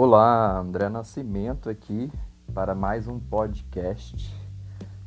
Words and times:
Olá, 0.00 0.56
André 0.56 0.88
Nascimento 0.88 1.68
aqui 1.68 2.08
para 2.54 2.72
mais 2.72 3.08
um 3.08 3.18
podcast. 3.18 4.32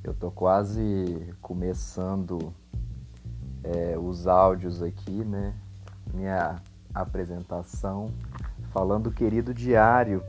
Eu 0.03 0.13
tô 0.13 0.29
quase 0.29 1.33
começando 1.39 2.53
é, 3.63 3.97
os 3.97 4.27
áudios 4.27 4.81
aqui, 4.81 5.23
né? 5.23 5.55
Minha 6.13 6.62
apresentação 6.94 8.12
falando 8.73 9.09
querido 9.12 9.54
diário, 9.54 10.22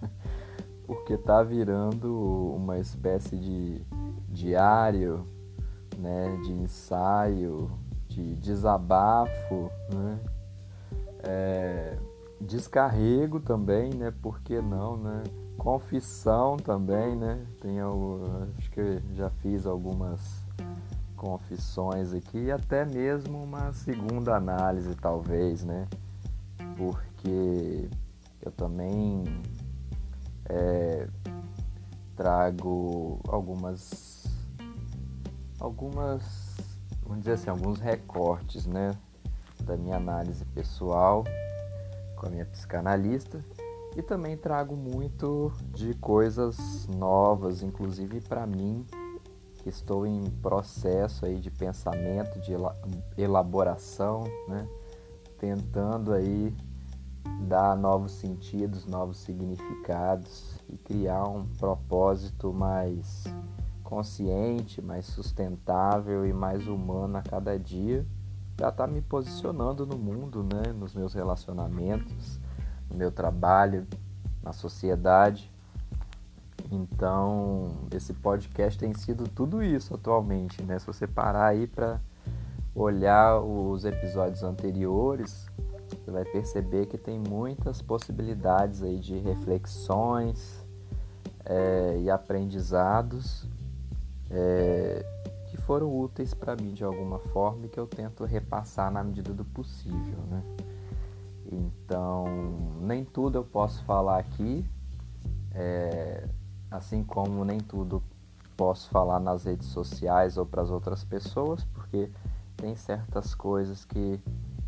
porque 0.88 1.18
tá 1.18 1.42
virando 1.42 2.54
uma 2.56 2.78
espécie 2.78 3.36
de 3.36 3.82
diário, 4.30 5.28
né? 5.98 6.34
De 6.44 6.50
ensaio, 6.50 7.70
de 8.08 8.36
desabafo, 8.36 9.70
né? 9.92 10.18
É, 11.24 11.98
descarrego 12.40 13.40
também, 13.40 13.90
né? 13.94 14.12
Por 14.22 14.40
que 14.40 14.60
não, 14.60 14.96
né? 14.96 15.22
Confissão 15.56 16.56
também, 16.56 17.16
né? 17.16 17.44
Tem 17.60 17.78
acho 18.58 18.70
que 18.70 19.02
já 19.14 19.30
fiz 19.30 19.66
algumas 19.66 20.20
confissões 21.16 22.12
aqui 22.12 22.50
até 22.50 22.84
mesmo 22.84 23.42
uma 23.42 23.72
segunda 23.72 24.36
análise 24.36 24.94
talvez, 24.96 25.64
né? 25.64 25.88
Porque 26.76 27.88
eu 28.42 28.52
também 28.52 29.24
é, 30.44 31.08
trago 32.14 33.18
algumas 33.28 34.24
algumas 35.58 36.54
vamos 37.02 37.20
dizer 37.20 37.32
assim 37.32 37.50
alguns 37.50 37.80
recortes, 37.80 38.66
né? 38.66 38.92
Da 39.64 39.74
minha 39.76 39.96
análise 39.96 40.44
pessoal 40.44 41.24
com 42.16 42.26
a 42.26 42.30
minha 42.30 42.46
psicanalista 42.46 43.44
e 43.94 44.02
também 44.02 44.36
trago 44.36 44.76
muito 44.76 45.52
de 45.72 45.94
coisas 45.94 46.86
novas, 46.88 47.62
inclusive 47.62 48.20
para 48.20 48.46
mim, 48.46 48.84
que 49.62 49.68
estou 49.68 50.06
em 50.06 50.24
processo 50.42 51.24
aí 51.24 51.38
de 51.38 51.50
pensamento, 51.50 52.38
de 52.40 52.52
elaboração, 53.16 54.24
né? 54.48 54.68
tentando 55.38 56.12
aí 56.12 56.54
dar 57.40 57.76
novos 57.76 58.12
sentidos, 58.12 58.86
novos 58.86 59.18
significados 59.18 60.58
e 60.68 60.76
criar 60.76 61.24
um 61.24 61.46
propósito 61.58 62.52
mais 62.52 63.24
consciente, 63.82 64.82
mais 64.82 65.06
sustentável 65.06 66.26
e 66.26 66.32
mais 66.32 66.66
humano 66.66 67.16
a 67.16 67.22
cada 67.22 67.58
dia 67.58 68.06
já 68.58 68.68
está 68.68 68.86
me 68.86 69.02
posicionando 69.02 69.86
no 69.86 69.98
mundo, 69.98 70.42
né? 70.42 70.72
nos 70.72 70.94
meus 70.94 71.14
relacionamentos, 71.14 72.40
no 72.90 72.96
meu 72.96 73.10
trabalho, 73.10 73.86
na 74.42 74.52
sociedade. 74.52 75.50
Então, 76.70 77.86
esse 77.92 78.12
podcast 78.12 78.78
tem 78.78 78.92
sido 78.94 79.28
tudo 79.28 79.62
isso 79.62 79.94
atualmente, 79.94 80.62
né? 80.62 80.78
Se 80.78 80.86
você 80.86 81.06
parar 81.06 81.46
aí 81.46 81.66
para 81.66 82.00
olhar 82.74 83.40
os 83.40 83.84
episódios 83.84 84.42
anteriores, 84.42 85.46
você 85.88 86.10
vai 86.10 86.24
perceber 86.24 86.86
que 86.86 86.98
tem 86.98 87.20
muitas 87.20 87.80
possibilidades 87.80 88.82
aí 88.82 88.98
de 88.98 89.16
reflexões 89.18 90.64
é, 91.44 92.00
e 92.00 92.10
aprendizados 92.10 93.46
é, 94.30 95.06
foram 95.56 95.94
úteis 95.94 96.34
para 96.34 96.56
mim 96.56 96.72
de 96.72 96.82
alguma 96.82 97.18
forma 97.18 97.66
e 97.66 97.68
que 97.68 97.78
eu 97.78 97.86
tento 97.86 98.24
repassar 98.24 98.90
na 98.90 99.04
medida 99.04 99.32
do 99.32 99.44
possível, 99.44 100.18
né? 100.30 100.42
Então, 101.52 102.24
nem 102.80 103.04
tudo 103.04 103.38
eu 103.38 103.44
posso 103.44 103.84
falar 103.84 104.18
aqui, 104.18 104.64
é, 105.54 106.28
assim 106.70 107.04
como 107.04 107.44
nem 107.44 107.60
tudo 107.60 108.02
posso 108.56 108.88
falar 108.88 109.20
nas 109.20 109.44
redes 109.44 109.68
sociais 109.68 110.36
ou 110.36 110.46
para 110.46 110.62
as 110.62 110.70
outras 110.70 111.04
pessoas, 111.04 111.62
porque 111.64 112.10
tem 112.56 112.74
certas 112.74 113.34
coisas 113.34 113.84
que 113.84 114.20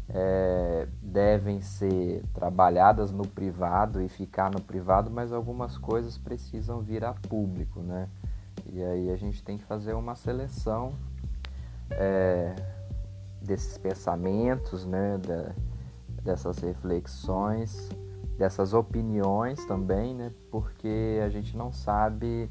é, 0.09 0.87
devem 1.03 1.61
ser 1.61 2.23
trabalhadas 2.33 3.11
no 3.11 3.27
privado 3.27 4.01
e 4.01 4.09
ficar 4.09 4.51
no 4.51 4.61
privado, 4.61 5.11
mas 5.11 5.33
algumas 5.33 5.77
coisas 5.77 6.17
precisam 6.17 6.81
vir 6.81 7.05
a 7.05 7.13
público, 7.13 7.81
né? 7.81 8.09
E 8.73 8.83
aí 8.83 9.11
a 9.11 9.17
gente 9.17 9.43
tem 9.43 9.57
que 9.57 9.65
fazer 9.65 9.95
uma 9.95 10.15
seleção 10.15 10.93
é, 11.91 12.55
desses 13.41 13.79
pensamentos, 13.79 14.85
né, 14.85 15.19
da, 15.19 15.55
dessas 16.23 16.59
reflexões, 16.59 17.89
dessas 18.37 18.75
opiniões 18.75 19.65
também, 19.65 20.15
né, 20.15 20.33
porque 20.51 21.21
a 21.25 21.29
gente 21.29 21.57
não 21.57 21.73
sabe 21.73 22.51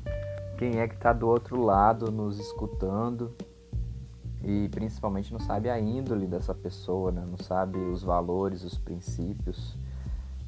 quem 0.57 0.79
é 0.79 0.87
que 0.87 0.95
está 0.95 1.13
do 1.13 1.27
outro 1.27 1.61
lado 1.61 2.11
nos 2.11 2.39
escutando 2.39 3.35
e 4.43 4.67
principalmente 4.69 5.31
não 5.31 5.39
sabe 5.39 5.69
a 5.69 5.79
índole 5.79 6.25
dessa 6.25 6.53
pessoa, 6.53 7.11
né, 7.11 7.23
não 7.25 7.37
sabe 7.37 7.77
os 7.77 8.01
valores, 8.01 8.63
os 8.63 8.77
princípios, 8.77 9.77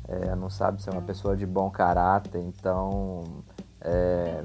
é, 0.08 0.36
não 0.36 0.50
sabe 0.50 0.82
se 0.82 0.90
é 0.90 0.92
uma 0.92 1.04
pessoa 1.04 1.38
de 1.38 1.46
bom 1.46 1.70
caráter, 1.70 2.42
então 2.42 3.44
é, 3.80 4.44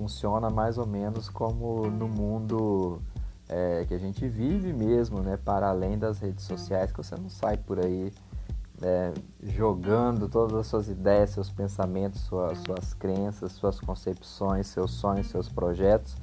funciona 0.00 0.48
mais 0.48 0.78
ou 0.78 0.86
menos 0.86 1.28
como 1.28 1.90
no 1.90 2.08
mundo 2.08 3.02
é, 3.46 3.84
que 3.86 3.92
a 3.92 3.98
gente 3.98 4.26
vive 4.26 4.72
mesmo, 4.72 5.20
né? 5.20 5.36
Para 5.36 5.68
além 5.68 5.98
das 5.98 6.20
redes 6.20 6.46
sociais, 6.46 6.90
que 6.90 6.96
você 6.96 7.14
não 7.16 7.28
sai 7.28 7.58
por 7.58 7.78
aí 7.78 8.10
é, 8.80 9.12
jogando 9.42 10.26
todas 10.26 10.56
as 10.56 10.66
suas 10.68 10.88
ideias, 10.88 11.30
seus 11.30 11.50
pensamentos, 11.50 12.22
suas, 12.22 12.58
suas 12.60 12.94
crenças, 12.94 13.52
suas 13.52 13.78
concepções, 13.78 14.68
seus 14.68 14.92
sonhos, 14.92 15.26
seus 15.26 15.50
projetos 15.50 16.16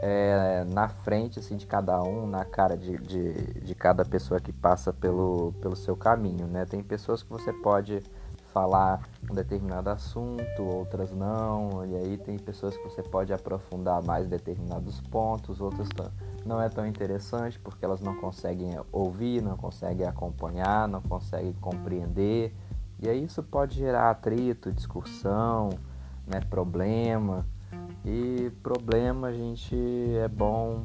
é, 0.00 0.64
na 0.64 0.88
frente 0.88 1.38
assim, 1.38 1.56
de 1.56 1.64
cada 1.64 2.02
um, 2.02 2.26
na 2.26 2.44
cara 2.44 2.76
de, 2.76 2.98
de, 2.98 3.34
de 3.60 3.74
cada 3.76 4.04
pessoa 4.04 4.40
que 4.40 4.52
passa 4.52 4.92
pelo, 4.92 5.54
pelo 5.60 5.76
seu 5.76 5.96
caminho, 5.96 6.48
né? 6.48 6.64
Tem 6.64 6.82
pessoas 6.82 7.22
que 7.22 7.30
você 7.30 7.52
pode 7.52 8.02
falar 8.52 9.02
um 9.30 9.34
determinado 9.34 9.90
assunto, 9.90 10.62
outras 10.62 11.10
não, 11.12 11.84
e 11.86 11.96
aí 11.96 12.18
tem 12.18 12.38
pessoas 12.38 12.76
que 12.76 12.84
você 12.84 13.02
pode 13.02 13.32
aprofundar 13.32 14.02
mais 14.02 14.28
determinados 14.28 15.00
pontos, 15.00 15.60
outras 15.60 15.88
não 16.44 16.60
é 16.60 16.68
tão 16.68 16.86
interessante 16.86 17.58
porque 17.58 17.84
elas 17.84 18.00
não 18.00 18.14
conseguem 18.16 18.78
ouvir, 18.92 19.42
não 19.42 19.56
conseguem 19.56 20.06
acompanhar, 20.06 20.86
não 20.86 21.00
conseguem 21.00 21.52
compreender, 21.54 22.54
e 23.00 23.08
aí 23.08 23.24
isso 23.24 23.42
pode 23.42 23.76
gerar 23.76 24.10
atrito, 24.10 24.70
discussão, 24.70 25.70
né, 26.26 26.40
problema. 26.48 27.44
E 28.04 28.50
problema 28.62 29.28
a 29.28 29.32
gente 29.32 29.76
é 30.16 30.28
bom 30.28 30.84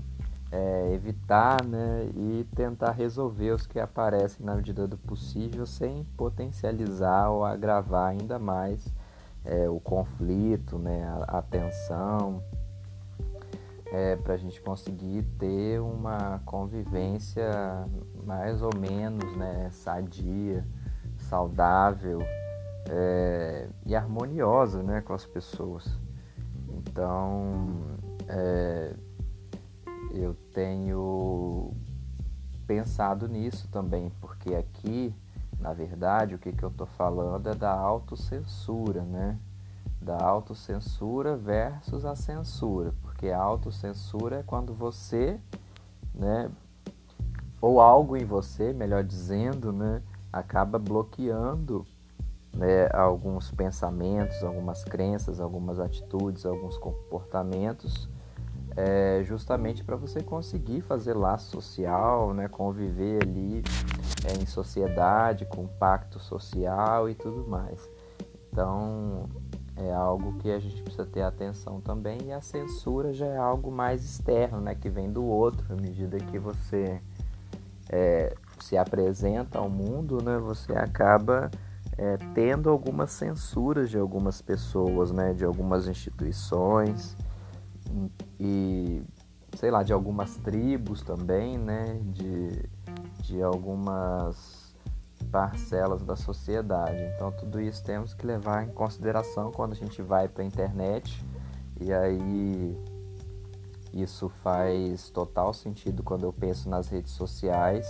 é, 0.57 0.91
evitar 0.94 1.63
né, 1.63 2.09
e 2.16 2.47
tentar 2.56 2.91
resolver 2.91 3.51
os 3.51 3.68
que 3.68 3.79
aparecem 3.79 4.44
na 4.44 4.56
medida 4.56 4.88
do 4.88 4.97
possível 4.97 5.66
sem 5.68 6.03
potencializar 6.18 7.29
ou 7.29 7.45
agravar 7.45 8.09
ainda 8.09 8.40
mais 8.40 8.91
é, 9.45 9.69
o 9.69 9.79
conflito, 9.79 10.79
né, 10.79 11.03
a, 11.28 11.38
a 11.38 11.41
tensão, 11.44 12.41
é, 13.91 14.16
para 14.16 14.34
a 14.34 14.38
gente 14.38 14.59
conseguir 14.59 15.23
ter 15.38 15.79
uma 15.79 16.41
convivência 16.44 17.50
mais 18.25 18.62
ou 18.62 18.75
menos 18.75 19.38
né, 19.38 19.69
sadia, 19.72 20.66
saudável 21.18 22.19
é, 22.89 23.69
e 23.85 23.95
harmoniosa 23.95 24.81
né, 24.81 25.01
com 25.01 25.13
as 25.13 25.25
pessoas. 25.25 25.88
Então, 26.69 27.97
é, 28.28 28.94
eu 30.12 30.35
tenho 30.53 31.72
pensado 32.66 33.27
nisso 33.27 33.68
também, 33.69 34.12
porque 34.21 34.54
aqui, 34.56 35.13
na 35.59 35.74
verdade, 35.74 36.36
o 36.36 36.39
que, 36.39 36.51
que 36.51 36.63
eu 36.63 36.69
estou 36.69 36.88
falando 36.88 37.50
é 37.50 37.56
da 37.56 37.71
autocensura, 37.71 39.04
né? 39.04 39.38
Da 40.01 40.18
autocensura 40.21 41.36
versus 41.36 42.06
a 42.06 42.15
censura, 42.15 42.94
porque 43.01 43.30
a 43.30 43.42
autocensura 43.42 44.38
é 44.38 44.44
quando 44.44 44.74
você, 44.74 45.39
né, 46.13 46.51
ou 47.60 47.81
algo 47.81 48.15
em 48.15 48.24
você, 48.24 48.71
melhor 48.74 49.03
dizendo, 49.03 49.74
né, 49.74 50.01
acaba 50.31 50.77
bloqueando 50.77 51.86
né, 52.53 52.88
alguns 52.94 53.51
pensamentos, 53.51 54.44
algumas 54.44 54.83
crenças, 54.83 55.39
algumas 55.39 55.80
atitudes, 55.80 56.45
alguns 56.45 56.77
comportamentos 56.77 58.07
é, 58.77 59.24
justamente 59.24 59.83
para 59.83 59.95
você 59.95 60.21
conseguir 60.21 60.81
fazer 60.81 61.15
laço 61.15 61.50
social, 61.50 62.31
né, 62.31 62.47
conviver 62.47 63.24
ali 63.24 63.63
é, 64.24 64.39
em 64.39 64.45
sociedade, 64.45 65.45
com 65.45 65.65
pacto 65.65 66.19
social 66.19 67.09
e 67.09 67.15
tudo 67.15 67.50
mais. 67.50 67.89
Então 68.51 69.27
é 69.75 69.91
algo 69.91 70.38
que 70.38 70.51
a 70.51 70.59
gente 70.59 70.81
precisa 70.83 71.07
ter 71.07 71.24
atenção 71.24 71.81
também 71.81 72.19
e 72.25 72.31
a 72.31 72.39
censura 72.39 73.13
já 73.13 73.25
é 73.25 73.38
algo 73.38 73.71
mais 73.71 74.06
externo, 74.06 74.62
né, 74.62 74.75
que 74.75 74.89
vem 74.89 75.12
do 75.12 75.25
outro, 75.25 75.74
à 75.74 75.75
medida 75.75 76.19
que 76.19 76.38
você 76.38 77.01
é, 77.89 78.35
se 78.59 78.77
apresenta 78.77 79.57
ao 79.57 79.69
mundo, 79.69 80.21
né, 80.24 80.38
você 80.38 80.74
acaba 80.74 81.50
é, 81.97 82.15
tendo 82.35 82.69
algumas 82.69 83.12
censuras 83.12 83.89
de 83.89 83.97
algumas 83.97 84.39
pessoas, 84.39 85.12
né, 85.12 85.33
de 85.33 85.44
algumas 85.44 85.88
instituições 85.88 87.18
e 88.39 89.01
sei 89.56 89.72
lá 89.72 89.84
de 89.84 89.92
algumas 89.92 90.36
tribos 90.38 91.01
também, 91.01 91.57
né, 91.57 92.00
de, 92.06 92.69
de 93.24 93.42
algumas 93.42 94.75
parcelas 95.31 96.04
da 96.04 96.16
sociedade. 96.16 96.98
Então 97.16 97.31
tudo 97.31 97.60
isso 97.60 97.84
temos 97.84 98.13
que 98.13 98.25
levar 98.25 98.63
em 98.63 98.69
consideração 98.69 99.51
quando 99.51 99.74
a 99.74 99.75
gente 99.75 100.01
vai 100.01 100.28
para 100.28 100.44
a 100.44 100.45
internet 100.45 101.25
e 101.80 101.92
aí 101.94 102.78
isso 103.94 104.30
faz 104.30 105.10
total 105.10 105.54
sentido 105.54 106.04
quando 106.04 106.24
eu 106.24 106.34
penso 106.34 106.69
nas 106.69 106.88
redes 106.88 107.13
sociais, 107.13 107.88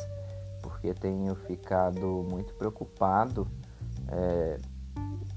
porque 0.61 0.93
tenho 0.93 1.35
ficado 1.35 2.25
muito 2.29 2.53
preocupado 2.53 3.47
é, 4.09 4.57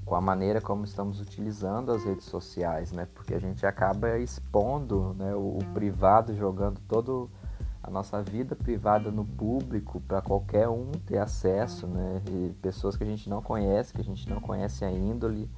com 0.05 0.15
a 0.15 0.21
maneira 0.21 0.59
como 0.59 0.83
estamos 0.83 1.21
utilizando 1.21 1.91
as 1.91 2.03
redes 2.03 2.25
sociais, 2.25 2.91
né? 2.91 3.07
Porque 3.13 3.33
a 3.33 3.39
gente 3.39 3.65
acaba 3.65 4.19
expondo 4.19 5.15
né, 5.17 5.33
o, 5.33 5.59
o 5.59 5.65
privado, 5.73 6.35
jogando 6.35 6.81
todo 6.87 7.29
a 7.83 7.89
nossa 7.89 8.21
vida 8.21 8.55
privada 8.55 9.09
no 9.09 9.25
público 9.25 10.01
para 10.01 10.21
qualquer 10.21 10.67
um 10.67 10.91
ter 11.05 11.17
acesso, 11.17 11.87
né? 11.87 12.21
E 12.27 12.53
pessoas 12.61 12.95
que 12.95 13.03
a 13.03 13.07
gente 13.07 13.29
não 13.29 13.41
conhece, 13.41 13.93
que 13.93 14.01
a 14.01 14.03
gente 14.03 14.29
não 14.29 14.39
conhece 14.39 14.85
a 14.85 14.91
índole, 14.91 15.49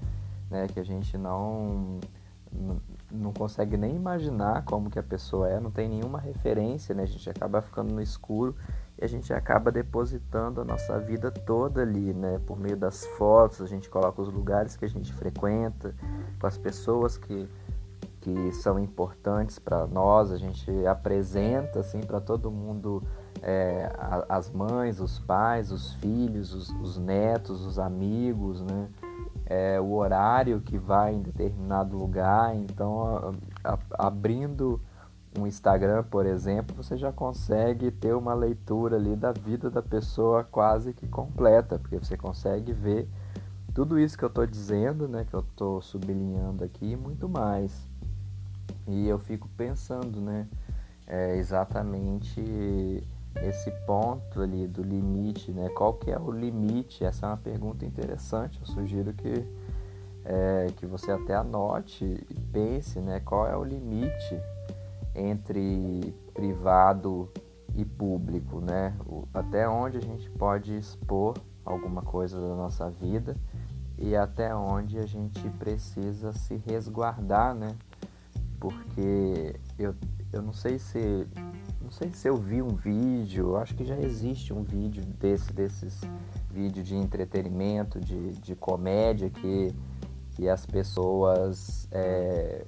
né? 0.50 0.67
Que 0.67 0.79
a 0.79 0.85
gente 0.85 1.17
não 1.17 2.00
não 3.11 3.33
consegue 3.33 3.75
nem 3.75 3.95
imaginar 3.95 4.63
como 4.65 4.89
que 4.89 5.00
a 5.00 5.03
pessoa 5.03 5.50
é, 5.50 5.59
não 5.59 5.71
tem 5.71 5.89
nenhuma 5.89 6.19
referência, 6.19 6.94
né? 6.94 7.03
A 7.03 7.07
gente 7.07 7.27
acaba 7.29 7.61
ficando 7.61 7.94
no 7.94 8.01
escuro 8.01 8.55
a 9.03 9.07
gente 9.07 9.33
acaba 9.33 9.71
depositando 9.71 10.61
a 10.61 10.63
nossa 10.63 11.00
vida 11.00 11.29
toda 11.29 11.81
ali, 11.81 12.13
né? 12.13 12.39
Por 12.45 12.59
meio 12.59 12.77
das 12.77 13.05
fotos, 13.05 13.61
a 13.61 13.67
gente 13.67 13.89
coloca 13.89 14.21
os 14.21 14.31
lugares 14.31 14.75
que 14.75 14.85
a 14.85 14.89
gente 14.89 15.13
frequenta, 15.13 15.94
com 16.39 16.47
as 16.47 16.57
pessoas 16.57 17.17
que, 17.17 17.47
que 18.21 18.51
são 18.53 18.79
importantes 18.79 19.59
para 19.59 19.85
nós, 19.88 20.31
a 20.31 20.38
gente 20.38 20.71
apresenta 20.88 21.79
assim 21.79 22.01
para 22.01 22.19
todo 22.21 22.50
mundo 22.50 23.03
é, 23.41 23.91
as 24.29 24.50
mães, 24.50 25.00
os 25.00 25.19
pais, 25.19 25.71
os 25.71 25.94
filhos, 25.95 26.53
os, 26.53 26.69
os 26.81 26.97
netos, 26.97 27.65
os 27.65 27.77
amigos, 27.77 28.61
né? 28.61 28.89
é, 29.45 29.79
o 29.79 29.94
horário 29.94 30.61
que 30.61 30.77
vai 30.77 31.13
em 31.13 31.21
determinado 31.21 31.97
lugar. 31.97 32.55
Então, 32.55 33.35
a, 33.63 33.73
a, 33.73 34.07
abrindo 34.07 34.81
um 35.38 35.47
Instagram, 35.47 36.03
por 36.03 36.25
exemplo, 36.25 36.75
você 36.75 36.97
já 36.97 37.12
consegue 37.12 37.91
ter 37.91 38.13
uma 38.13 38.33
leitura 38.33 38.97
ali 38.97 39.15
da 39.15 39.31
vida 39.31 39.69
da 39.69 39.81
pessoa 39.81 40.44
quase 40.44 40.94
que 40.94 41.07
completa, 41.07 41.80
porque 41.80 41.97
você 41.97 42.15
consegue 42.15 42.71
ver 42.71 43.07
tudo 43.74 44.00
isso 44.00 44.18
que 44.18 44.24
eu 44.24 44.30
estou 44.30 44.45
dizendo, 44.45 45.07
né, 45.07 45.25
que 45.27 45.33
eu 45.33 45.39
estou 45.39 45.81
sublinhando 45.81 46.63
aqui 46.63 46.91
e 46.91 46.95
muito 46.95 47.27
mais. 47.27 47.88
E 48.88 49.07
eu 49.07 49.18
fico 49.18 49.50
pensando, 49.57 50.21
né, 50.21 50.47
é, 51.07 51.36
exatamente 51.38 52.41
esse 53.41 53.71
ponto 53.86 54.41
ali 54.41 54.68
do 54.68 54.83
limite, 54.83 55.51
né? 55.51 55.69
Qual 55.69 55.94
que 55.94 56.12
é 56.12 56.19
o 56.19 56.31
limite? 56.31 57.03
Essa 57.03 57.25
é 57.25 57.29
uma 57.29 57.38
pergunta 57.38 57.83
interessante. 57.83 58.59
Eu 58.59 58.68
sugiro 58.68 59.12
que 59.13 59.44
é, 60.25 60.68
que 60.77 60.86
você 60.86 61.12
até 61.12 61.36
anote 61.36 62.06
e 62.06 62.39
pense, 62.51 63.00
né? 63.00 63.19
Qual 63.19 63.47
é 63.47 63.57
o 63.57 63.63
limite 63.63 64.39
entre 65.15 66.13
privado 66.33 67.30
e 67.75 67.83
público, 67.86 68.60
né? 68.60 68.95
Até 69.33 69.68
onde 69.68 69.98
a 69.98 70.01
gente 70.01 70.30
pode 70.31 70.75
expor 70.75 71.36
alguma 71.65 72.01
coisa 72.01 72.39
da 72.39 72.56
nossa 72.56 72.89
vida 72.89 73.36
e 73.98 74.15
até 74.15 74.56
onde 74.56 74.98
a 75.00 75.06
gente 75.06 75.48
precisa 75.51 76.33
se 76.33 76.56
resguardar, 76.68 77.56
né? 77.56 77.75
Porque 78.60 79.56
eu, 79.77 79.95
eu 80.31 80.42
não 80.42 80.54
sei 80.54 80.80
se 80.80 81.27
não 81.81 81.92
sei 81.92 82.12
se 82.12 82.27
eu 82.30 82.38
vi 82.38 82.62
um 82.62 82.69
vídeo, 82.69 83.57
acho 83.57 83.75
que 83.75 83.83
já 83.83 84.00
existe 84.00 84.54
um 84.54 84.63
vídeo 84.63 85.04
desse, 85.19 85.51
desses 85.51 86.00
vídeos 86.50 86.88
de 86.88 86.95
entretenimento, 86.95 88.00
de, 88.00 88.31
de 88.36 88.56
comédia 88.56 89.30
que, 89.30 89.75
que 90.31 90.48
as 90.48 90.65
pessoas 90.65 91.88
é, 91.92 92.63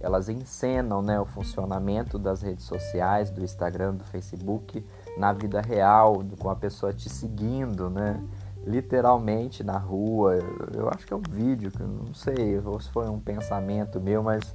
elas 0.00 0.28
encenam 0.28 1.00
né, 1.02 1.18
o 1.20 1.24
funcionamento 1.24 2.18
das 2.18 2.42
redes 2.42 2.64
sociais, 2.64 3.30
do 3.30 3.42
Instagram, 3.42 3.94
do 3.94 4.04
Facebook, 4.04 4.84
na 5.16 5.32
vida 5.32 5.60
real, 5.60 6.22
com 6.38 6.50
a 6.50 6.56
pessoa 6.56 6.92
te 6.92 7.08
seguindo, 7.08 7.88
né? 7.88 8.22
Literalmente 8.66 9.62
na 9.62 9.78
rua. 9.78 10.36
Eu 10.74 10.88
acho 10.88 11.06
que 11.06 11.12
é 11.12 11.16
um 11.16 11.22
vídeo, 11.30 11.70
que 11.70 11.82
não 11.82 12.14
sei 12.14 12.60
se 12.80 12.90
foi 12.90 13.08
um 13.08 13.20
pensamento 13.20 14.00
meu, 14.00 14.22
mas 14.22 14.54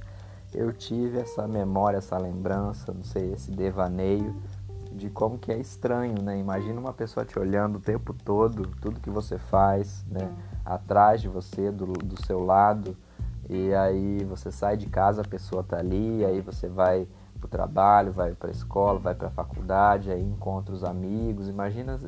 eu 0.52 0.72
tive 0.72 1.18
essa 1.18 1.46
memória, 1.46 1.98
essa 1.98 2.18
lembrança, 2.18 2.92
não 2.92 3.04
sei, 3.04 3.32
esse 3.32 3.50
devaneio 3.50 4.34
de 4.92 5.08
como 5.08 5.38
que 5.38 5.52
é 5.52 5.58
estranho, 5.58 6.20
né? 6.20 6.38
Imagina 6.38 6.78
uma 6.80 6.92
pessoa 6.92 7.24
te 7.24 7.38
olhando 7.38 7.76
o 7.76 7.80
tempo 7.80 8.12
todo, 8.12 8.66
tudo 8.80 9.00
que 9.00 9.10
você 9.10 9.38
faz, 9.38 10.04
né? 10.10 10.28
Atrás 10.64 11.20
de 11.20 11.28
você, 11.28 11.70
do, 11.70 11.86
do 11.86 12.20
seu 12.24 12.44
lado, 12.44 12.96
e 13.52 13.74
aí 13.74 14.24
você 14.24 14.52
sai 14.52 14.76
de 14.76 14.86
casa, 14.86 15.22
a 15.22 15.28
pessoa 15.28 15.64
tá 15.64 15.76
ali, 15.76 16.24
aí 16.24 16.40
você 16.40 16.68
vai 16.68 17.08
pro 17.40 17.48
trabalho, 17.48 18.12
vai 18.12 18.32
pra 18.32 18.48
escola, 18.48 19.00
vai 19.00 19.14
pra 19.14 19.28
faculdade, 19.28 20.12
aí 20.12 20.22
encontra 20.22 20.72
os 20.72 20.84
amigos, 20.84 21.48
imagina 21.48 21.98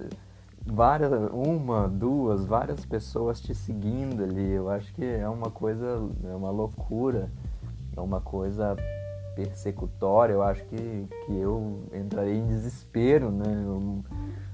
várias, 0.65 1.11
uma, 1.33 1.89
duas, 1.89 2.45
várias 2.45 2.87
pessoas 2.87 3.41
te 3.41 3.57
seguindo 3.57 4.23
ali, 4.23 4.53
eu 4.53 4.71
acho 4.71 4.95
que 4.95 5.05
é 5.05 5.29
uma 5.29 5.51
coisa, 5.51 6.09
é 6.25 6.35
uma 6.37 6.51
loucura, 6.51 7.29
é 7.97 8.01
uma 8.01 8.21
coisa 8.21 8.77
persecutória, 9.35 10.35
eu 10.35 10.45
acho 10.45 10.63
que, 10.67 11.09
que 11.27 11.37
eu 11.37 11.83
entraria 11.93 12.35
em 12.35 12.47
desespero, 12.47 13.33
né? 13.33 13.49
Um, 13.49 14.03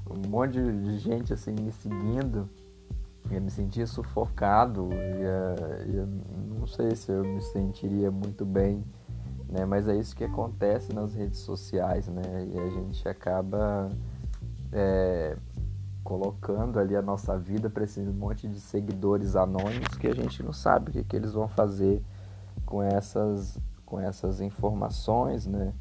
um 0.08 0.29
monte 0.29 0.55
de 0.55 0.96
gente 0.99 1.34
assim 1.34 1.52
me 1.52 1.70
seguindo, 1.70 2.49
eu 3.30 3.40
me 3.40 3.50
sentia 3.50 3.86
sufocado, 3.86 4.88
e 5.86 5.96
eu 5.96 6.06
não 6.58 6.66
sei 6.66 6.94
se 6.96 7.12
eu 7.12 7.22
me 7.22 7.40
sentiria 7.42 8.10
muito 8.10 8.44
bem, 8.44 8.84
né? 9.48 9.64
Mas 9.64 9.88
é 9.88 9.96
isso 9.96 10.16
que 10.16 10.25
acontece 10.25 10.92
nas 10.92 11.14
redes 11.14 11.40
sociais, 11.40 12.08
né? 12.08 12.22
E 12.52 12.58
a 12.58 12.70
gente 12.70 13.08
acaba 13.08 13.90
é, 14.72 15.36
colocando 16.03 16.79
ali 16.79 16.96
a 16.96 17.03
nossa 17.03 17.38
vida 17.38 17.69
para 17.69 17.84
esse 17.84 18.00
monte 18.00 18.48
de 18.48 18.60
seguidores 18.60 19.36
anônimos 19.36 19.96
que 19.98 20.06
a 20.06 20.14
gente 20.14 20.43
não 20.43 20.53
sabe 20.53 20.91
o 20.91 20.93
que, 20.93 21.05
que 21.05 21.17
eles 21.17 21.32
vão 21.32 21.48
fazer 21.48 22.03
com 22.64 22.82
essas, 22.82 23.58
com 23.84 24.00
essas 24.00 24.41
informações, 24.41 25.46
né? 25.46 25.72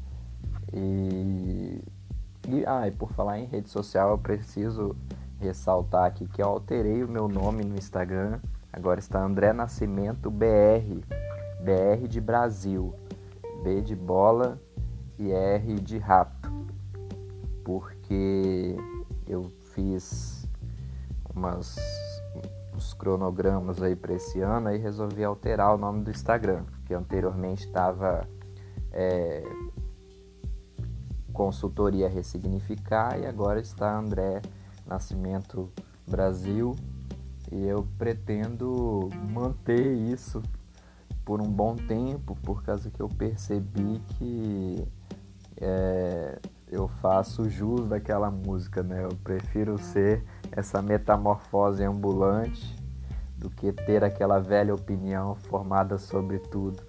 E, 0.72 1.82
e, 2.46 2.64
ah, 2.66 2.86
e 2.86 2.90
por 2.90 3.10
falar 3.12 3.38
em 3.38 3.46
rede 3.46 3.70
social, 3.70 4.10
eu 4.10 4.18
preciso 4.18 4.94
ressaltar 5.40 6.04
aqui 6.04 6.26
que 6.26 6.42
eu 6.42 6.46
alterei 6.46 7.02
o 7.02 7.08
meu 7.08 7.28
nome 7.28 7.64
no 7.64 7.76
Instagram. 7.76 8.40
Agora 8.72 9.00
está 9.00 9.22
André 9.22 9.52
Nascimento 9.52 10.30
BR, 10.30 11.02
BR 11.60 12.06
de 12.08 12.20
Brasil, 12.20 12.94
B 13.62 13.80
de 13.80 13.96
bola 13.96 14.60
e 15.18 15.32
R 15.32 15.74
de 15.80 15.98
rato, 15.98 16.52
porque 17.64 18.76
eu 19.26 19.50
fiz 19.74 20.48
umas 21.34 21.76
uns 22.74 22.94
cronogramas 22.94 23.82
aí 23.82 23.96
para 23.96 24.14
esse 24.14 24.40
ano 24.40 24.72
e 24.72 24.78
resolvi 24.78 25.24
alterar 25.24 25.74
o 25.74 25.78
nome 25.78 26.04
do 26.04 26.10
Instagram 26.12 26.64
que 26.86 26.94
anteriormente 26.94 27.66
estava 27.66 28.26
é, 28.92 29.42
consultoria 31.32 32.08
ressignificar 32.08 33.18
e 33.18 33.26
agora 33.26 33.60
está 33.60 33.98
André 33.98 34.40
Nascimento 34.88 35.70
Brasil 36.06 36.74
e 37.52 37.66
eu 37.66 37.86
pretendo 37.98 39.08
manter 39.30 39.92
isso 39.94 40.42
por 41.24 41.40
um 41.40 41.50
bom 41.50 41.76
tempo 41.76 42.34
por 42.42 42.62
causa 42.62 42.90
que 42.90 43.00
eu 43.00 43.08
percebi 43.08 44.00
que 44.16 44.88
é, 45.60 46.38
eu 46.70 46.88
faço 46.88 47.48
jus 47.48 47.88
daquela 47.88 48.30
música, 48.30 48.82
né? 48.82 49.04
Eu 49.04 49.16
prefiro 49.22 49.78
ser 49.78 50.24
essa 50.52 50.80
metamorfose 50.80 51.84
ambulante 51.84 52.76
do 53.36 53.50
que 53.50 53.72
ter 53.72 54.02
aquela 54.02 54.38
velha 54.38 54.74
opinião 54.74 55.34
formada 55.34 55.98
sobre 55.98 56.38
tudo. 56.38 56.87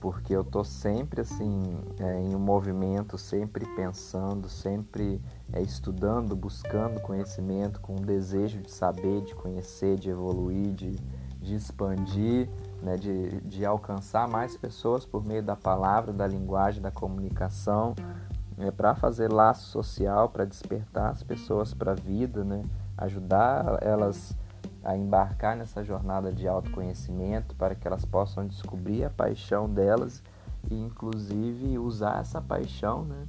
Porque 0.00 0.34
eu 0.34 0.44
tô 0.44 0.62
sempre 0.62 1.22
assim 1.22 1.80
é, 1.98 2.20
em 2.20 2.34
um 2.34 2.38
movimento, 2.38 3.18
sempre 3.18 3.66
pensando, 3.74 4.48
sempre 4.48 5.20
é, 5.52 5.60
estudando, 5.60 6.36
buscando 6.36 7.00
conhecimento, 7.00 7.80
com 7.80 7.94
um 7.94 8.02
desejo 8.02 8.60
de 8.60 8.70
saber, 8.70 9.22
de 9.22 9.34
conhecer, 9.34 9.98
de 9.98 10.10
evoluir, 10.10 10.72
de, 10.72 10.92
de 11.40 11.54
expandir, 11.54 12.48
né, 12.82 12.96
de, 12.96 13.40
de 13.40 13.64
alcançar 13.64 14.28
mais 14.28 14.56
pessoas 14.56 15.04
por 15.04 15.24
meio 15.24 15.42
da 15.42 15.56
palavra, 15.56 16.12
da 16.12 16.26
linguagem, 16.26 16.80
da 16.80 16.90
comunicação, 16.90 17.94
é, 18.56 18.70
para 18.70 18.94
fazer 18.94 19.32
laço 19.32 19.68
social, 19.70 20.28
para 20.28 20.44
despertar 20.44 21.10
as 21.10 21.22
pessoas 21.22 21.74
para 21.74 21.92
a 21.92 21.94
vida, 21.94 22.44
né, 22.44 22.62
ajudar 22.96 23.78
elas 23.82 24.36
a 24.88 24.96
embarcar 24.96 25.54
nessa 25.54 25.84
jornada 25.84 26.32
de 26.32 26.48
autoconhecimento 26.48 27.54
para 27.54 27.74
que 27.74 27.86
elas 27.86 28.06
possam 28.06 28.46
descobrir 28.46 29.04
a 29.04 29.10
paixão 29.10 29.68
delas 29.68 30.22
e 30.70 30.74
inclusive 30.74 31.78
usar 31.78 32.18
essa 32.20 32.40
paixão, 32.40 33.04
né, 33.04 33.26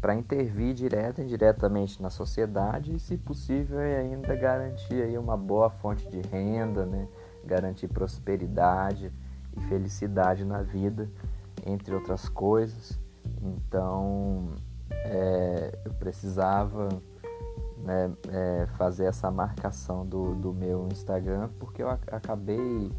para 0.00 0.14
intervir 0.14 0.72
direta 0.72 1.20
e 1.20 1.24
indiretamente 1.26 2.00
na 2.00 2.08
sociedade 2.08 2.94
e, 2.94 2.98
se 2.98 3.18
possível, 3.18 3.78
ainda 3.78 4.34
garantir 4.34 5.02
aí 5.02 5.18
uma 5.18 5.36
boa 5.36 5.68
fonte 5.68 6.08
de 6.08 6.22
renda, 6.22 6.86
né, 6.86 7.06
garantir 7.44 7.88
prosperidade 7.88 9.12
e 9.54 9.60
felicidade 9.68 10.46
na 10.46 10.62
vida, 10.62 11.10
entre 11.66 11.94
outras 11.94 12.26
coisas. 12.26 12.98
Então, 13.42 14.54
é, 14.90 15.78
eu 15.84 15.92
precisava 15.92 16.88
né, 17.82 18.12
é, 18.28 18.66
fazer 18.76 19.04
essa 19.04 19.30
marcação 19.30 20.06
do, 20.06 20.34
do 20.34 20.52
meu 20.52 20.88
Instagram 20.90 21.48
porque 21.58 21.82
eu 21.82 21.88
acabei 21.88 22.92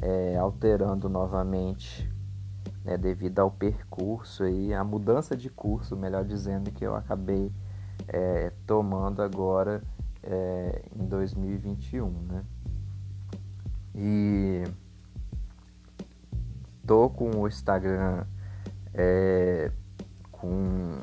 é, 0.00 0.36
alterando 0.36 1.08
novamente 1.08 2.10
né, 2.84 2.96
devido 2.96 3.40
ao 3.40 3.50
percurso 3.50 4.46
e 4.46 4.72
a 4.72 4.82
mudança 4.82 5.36
de 5.36 5.50
curso, 5.50 5.96
melhor 5.96 6.24
dizendo, 6.24 6.70
que 6.70 6.84
eu 6.84 6.94
acabei 6.94 7.52
é, 8.08 8.52
tomando 8.66 9.22
agora 9.22 9.82
é, 10.22 10.82
em 10.98 11.06
2021, 11.06 12.10
né? 12.22 12.44
E 13.94 14.64
tô 16.86 17.10
com 17.10 17.30
o 17.30 17.46
Instagram 17.46 18.24
é, 18.94 19.70
com 20.32 21.00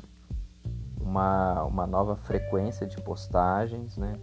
uma, 1.00 1.64
uma 1.64 1.86
nova 1.86 2.16
frequência 2.16 2.86
de 2.86 2.96
postagens, 3.00 3.96
né? 3.96 4.18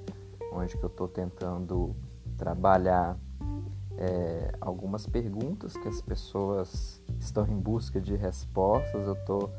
Onde 0.52 0.78
que 0.78 0.84
eu 0.84 0.90
estou 0.90 1.08
tentando 1.08 1.96
trabalhar 2.38 3.18
é, 3.98 4.52
algumas 4.60 5.06
perguntas 5.08 5.74
que 5.74 5.88
as 5.88 6.02
pessoas 6.02 7.02
estão 7.20 7.48
em 7.48 7.58
busca 7.58 8.00
de 8.00 8.16
respostas. 8.16 9.06
Eu 9.06 9.14
estou 9.14 9.52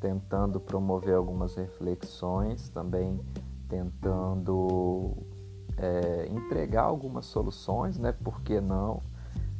tentando 0.00 0.58
promover 0.60 1.14
algumas 1.14 1.54
reflexões, 1.54 2.68
também 2.70 3.20
tentando 3.68 5.16
é, 5.76 6.26
entregar 6.28 6.84
algumas 6.84 7.26
soluções, 7.26 7.98
né? 7.98 8.12
Por 8.12 8.40
que 8.42 8.60
não? 8.60 9.00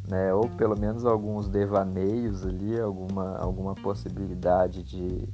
Né? 0.09 0.33
Ou 0.35 0.49
pelo 0.49 0.79
menos 0.79 1.05
alguns 1.05 1.49
devaneios 1.49 2.45
ali, 2.45 2.81
alguma, 2.81 3.37
alguma 3.37 3.75
possibilidade 3.75 4.83
de, 4.83 5.29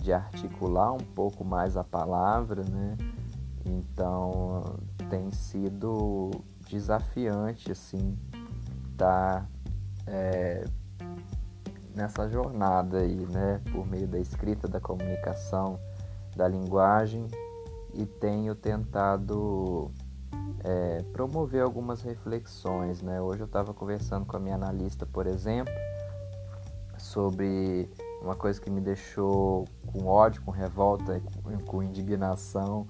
de 0.00 0.12
articular 0.12 0.92
um 0.92 0.98
pouco 0.98 1.44
mais 1.44 1.76
a 1.76 1.84
palavra, 1.84 2.62
né? 2.64 2.96
Então 3.64 4.78
tem 5.08 5.30
sido 5.30 6.30
desafiante 6.68 7.70
assim 7.70 8.16
estar 8.92 9.42
tá, 9.42 9.46
é, 10.06 10.64
nessa 11.94 12.28
jornada 12.28 12.98
aí, 12.98 13.26
né? 13.26 13.60
Por 13.72 13.86
meio 13.86 14.08
da 14.08 14.18
escrita, 14.18 14.66
da 14.66 14.80
comunicação, 14.80 15.78
da 16.36 16.48
linguagem 16.48 17.26
e 17.94 18.06
tenho 18.06 18.54
tentado 18.54 19.90
é, 20.62 21.02
promover 21.12 21.62
algumas 21.62 22.02
reflexões, 22.02 23.02
né? 23.02 23.20
Hoje 23.20 23.40
eu 23.40 23.46
estava 23.46 23.74
conversando 23.74 24.24
com 24.24 24.36
a 24.36 24.40
minha 24.40 24.54
analista, 24.54 25.06
por 25.06 25.26
exemplo, 25.26 25.72
sobre 26.96 27.90
uma 28.20 28.36
coisa 28.36 28.60
que 28.60 28.70
me 28.70 28.80
deixou 28.80 29.66
com 29.86 30.06
ódio, 30.06 30.42
com 30.42 30.50
revolta, 30.50 31.20
com, 31.66 31.82
indignação 31.82 32.86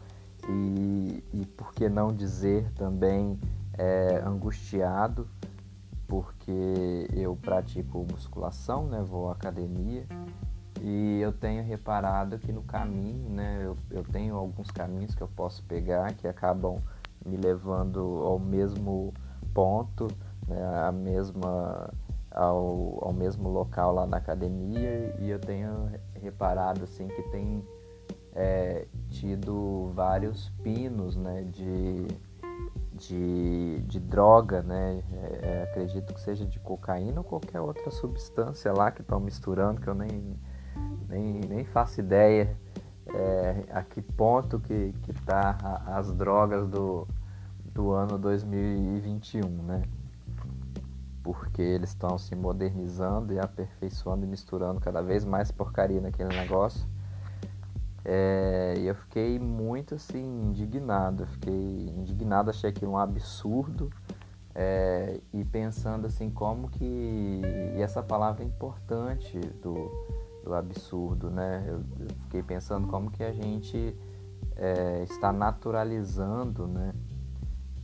e, 0.48 1.22
e 1.32 1.46
por 1.46 1.72
que 1.72 1.88
não 1.88 2.12
dizer 2.12 2.70
também 2.72 3.38
é, 3.74 4.22
angustiado, 4.24 5.28
porque 6.08 7.08
eu 7.12 7.36
pratico 7.36 8.04
musculação, 8.10 8.86
né? 8.86 9.02
Vou 9.02 9.28
à 9.28 9.32
academia 9.32 10.04
e 10.82 11.20
eu 11.20 11.32
tenho 11.32 11.62
reparado 11.62 12.38
que 12.38 12.52
no 12.52 12.62
caminho, 12.62 13.28
né? 13.30 13.60
Eu, 13.62 13.76
eu 13.90 14.02
tenho 14.02 14.34
alguns 14.34 14.70
caminhos 14.70 15.14
que 15.14 15.22
eu 15.22 15.28
posso 15.28 15.62
pegar 15.64 16.12
que 16.14 16.26
acabam 16.26 16.82
me 17.24 17.36
levando 17.36 18.00
ao 18.24 18.38
mesmo 18.38 19.14
ponto, 19.54 20.08
né? 20.48 20.58
a 20.86 20.90
mesma 20.90 21.92
ao, 22.30 22.98
ao 23.02 23.12
mesmo 23.12 23.48
local 23.48 23.94
lá 23.94 24.06
na 24.06 24.16
academia 24.16 25.14
e 25.18 25.30
eu 25.30 25.38
tenho 25.38 25.90
reparado 26.14 26.84
assim 26.84 27.08
que 27.08 27.22
tem 27.24 27.64
é, 28.34 28.86
tido 29.08 29.90
vários 29.94 30.50
pinos 30.62 31.16
né, 31.16 31.42
de, 31.44 32.06
de, 32.94 33.82
de 33.82 34.00
droga, 34.00 34.62
né? 34.62 35.02
É, 35.12 35.40
é, 35.42 35.62
acredito 35.64 36.14
que 36.14 36.20
seja 36.20 36.46
de 36.46 36.58
cocaína 36.60 37.20
ou 37.20 37.24
qualquer 37.24 37.60
outra 37.60 37.90
substância 37.90 38.72
lá 38.72 38.90
que 38.90 39.02
estão 39.02 39.18
misturando, 39.18 39.80
que 39.80 39.88
eu 39.88 39.94
nem, 39.94 40.38
nem, 41.08 41.40
nem 41.40 41.64
faço 41.64 42.00
ideia 42.00 42.56
é, 43.08 43.64
a 43.70 43.82
que 43.82 44.00
ponto 44.00 44.60
que 44.60 44.94
está 45.08 45.82
as 45.86 46.12
drogas 46.12 46.68
do, 46.68 47.08
do 47.64 47.90
ano 47.90 48.16
2021, 48.18 49.48
né? 49.48 49.82
Porque 51.32 51.62
eles 51.62 51.90
estão 51.90 52.18
se 52.18 52.34
modernizando 52.34 53.32
e 53.32 53.38
aperfeiçoando 53.38 54.24
e 54.24 54.28
misturando 54.28 54.80
cada 54.80 55.00
vez 55.00 55.24
mais 55.24 55.50
porcaria 55.50 56.00
naquele 56.00 56.34
negócio. 56.36 56.86
É, 58.04 58.74
e 58.78 58.86
eu 58.86 58.94
fiquei 58.94 59.38
muito 59.38 59.94
assim 59.94 60.24
indignado, 60.48 61.24
eu 61.24 61.26
fiquei 61.26 61.88
indignado, 61.96 62.48
achei 62.48 62.70
aquilo 62.70 62.92
um 62.92 62.98
absurdo 62.98 63.90
é, 64.54 65.20
e 65.32 65.44
pensando 65.44 66.06
assim 66.06 66.30
como 66.30 66.68
que 66.68 66.84
e 67.76 67.80
essa 67.80 68.02
palavra 68.02 68.42
é 68.42 68.46
importante 68.46 69.38
do, 69.62 69.74
do 70.42 70.54
absurdo, 70.54 71.30
né? 71.30 71.64
Eu, 71.68 71.76
eu 72.00 72.08
fiquei 72.22 72.42
pensando 72.42 72.88
como 72.88 73.10
que 73.10 73.22
a 73.22 73.32
gente 73.32 73.94
é, 74.56 75.02
está 75.04 75.32
naturalizando, 75.32 76.66
né? 76.66 76.92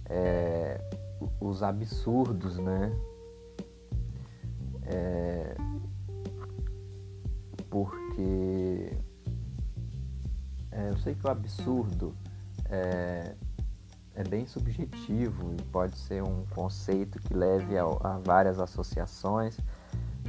É, 0.06 0.80
os 1.40 1.62
absurdos, 1.62 2.58
né? 2.58 2.92
É, 4.86 5.56
porque 7.68 8.96
é, 10.70 10.90
eu 10.90 10.96
sei 10.98 11.14
que 11.14 11.26
o 11.26 11.30
absurdo 11.30 12.14
é, 12.68 13.34
é, 14.14 14.24
bem 14.24 14.46
subjetivo 14.46 15.54
e 15.58 15.62
pode 15.64 15.96
ser 15.98 16.22
um 16.22 16.44
conceito 16.54 17.20
que 17.20 17.34
leve 17.34 17.76
a, 17.76 17.84
a 17.84 18.18
várias 18.24 18.58
associações, 18.58 19.58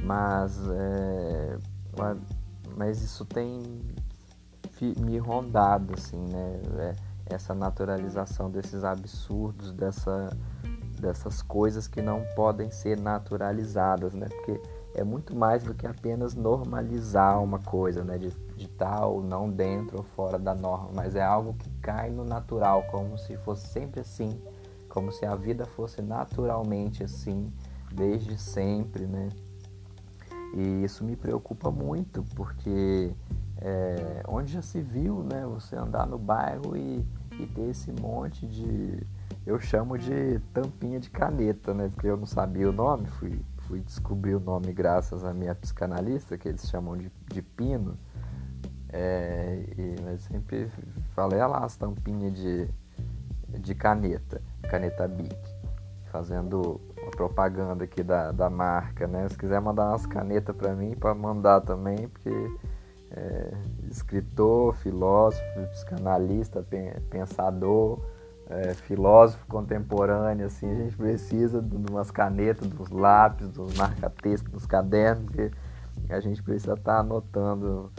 mas, 0.02 0.58
é, 0.70 1.58
mas 2.76 3.02
isso 3.02 3.24
tem 3.24 3.62
me 5.00 5.18
rondado, 5.18 5.94
assim, 5.94 6.18
né? 6.28 6.62
É, 6.78 7.34
essa 7.34 7.54
naturalização 7.54 8.50
desses 8.50 8.84
absurdos, 8.84 9.72
dessa, 9.72 10.30
dessas 11.00 11.42
coisas 11.42 11.86
que 11.86 12.02
não 12.02 12.24
podem 12.34 12.70
ser 12.70 12.98
naturalizadas, 12.98 14.14
né? 14.14 14.28
Porque 14.28 14.60
é 14.94 15.04
muito 15.04 15.34
mais 15.34 15.62
do 15.62 15.74
que 15.74 15.86
apenas 15.86 16.34
normalizar 16.34 17.42
uma 17.42 17.58
coisa, 17.58 18.04
né? 18.04 18.18
De, 18.18 18.30
de 18.56 18.66
estar 18.66 19.06
ou 19.06 19.22
não 19.22 19.50
dentro 19.50 19.98
ou 19.98 20.02
fora 20.02 20.38
da 20.38 20.54
norma, 20.54 20.90
mas 20.94 21.14
é 21.14 21.22
algo 21.22 21.54
que 21.54 21.70
cai 21.80 22.10
no 22.10 22.24
natural, 22.24 22.84
como 22.90 23.16
se 23.18 23.36
fosse 23.38 23.68
sempre 23.68 24.00
assim, 24.00 24.40
como 24.88 25.12
se 25.12 25.24
a 25.24 25.34
vida 25.34 25.64
fosse 25.64 26.02
naturalmente 26.02 27.04
assim, 27.04 27.52
desde 27.92 28.38
sempre, 28.38 29.06
né? 29.06 29.28
E 30.54 30.84
isso 30.84 31.04
me 31.04 31.14
preocupa 31.14 31.70
muito, 31.70 32.24
porque 32.34 33.12
é, 33.60 34.22
onde 34.26 34.52
já 34.52 34.62
se 34.62 34.80
viu, 34.80 35.22
né? 35.22 35.44
Você 35.46 35.76
andar 35.76 36.06
no 36.06 36.18
bairro 36.18 36.76
e, 36.76 37.04
e 37.38 37.46
ter 37.46 37.70
esse 37.70 37.92
monte 37.92 38.46
de. 38.46 39.06
Eu 39.48 39.58
chamo 39.58 39.96
de 39.96 40.38
tampinha 40.52 41.00
de 41.00 41.08
caneta, 41.08 41.72
né? 41.72 41.88
Porque 41.88 42.06
eu 42.06 42.18
não 42.18 42.26
sabia 42.26 42.68
o 42.68 42.72
nome, 42.72 43.06
fui 43.06 43.40
fui 43.68 43.80
descobrir 43.80 44.34
o 44.34 44.40
nome 44.40 44.74
graças 44.74 45.24
à 45.24 45.32
minha 45.32 45.54
psicanalista, 45.54 46.36
que 46.36 46.48
eles 46.48 46.68
chamam 46.68 46.98
de, 46.98 47.10
de 47.32 47.40
Pino. 47.40 47.96
É, 48.90 49.64
e, 49.76 49.96
mas 50.02 50.20
sempre 50.22 50.70
falei, 51.14 51.38
olha 51.38 51.46
lá 51.46 51.64
as 51.64 51.76
tampinhas 51.76 52.34
de, 52.34 52.68
de 53.58 53.74
caneta, 53.74 54.42
caneta 54.68 55.08
Bic, 55.08 55.34
fazendo 56.10 56.78
uma 57.00 57.10
propaganda 57.10 57.84
aqui 57.84 58.02
da, 58.02 58.32
da 58.32 58.50
marca, 58.50 59.06
né? 59.06 59.26
Se 59.30 59.38
quiser 59.38 59.62
mandar 59.62 59.88
umas 59.88 60.04
canetas 60.04 60.54
para 60.54 60.74
mim, 60.74 60.94
para 60.94 61.14
mandar 61.14 61.62
também, 61.62 62.06
porque 62.08 62.30
é, 63.12 63.54
escritor, 63.90 64.74
filósofo, 64.76 65.42
psicanalista, 65.72 66.62
pensador, 67.08 67.98
é, 68.48 68.74
filósofo 68.74 69.46
contemporâneo, 69.46 70.46
assim, 70.46 70.70
a 70.70 70.74
gente 70.74 70.96
precisa 70.96 71.60
de 71.60 71.76
umas 71.90 72.10
canetas, 72.10 72.66
dos 72.68 72.88
lápis, 72.90 73.48
dos 73.48 73.76
marca-textos, 73.76 74.50
dos 74.50 74.66
cadernos, 74.66 75.24
porque 75.24 75.50
a 76.08 76.20
gente 76.20 76.42
precisa 76.42 76.74
estar 76.74 76.94
tá 76.94 77.00
anotando 77.00 77.90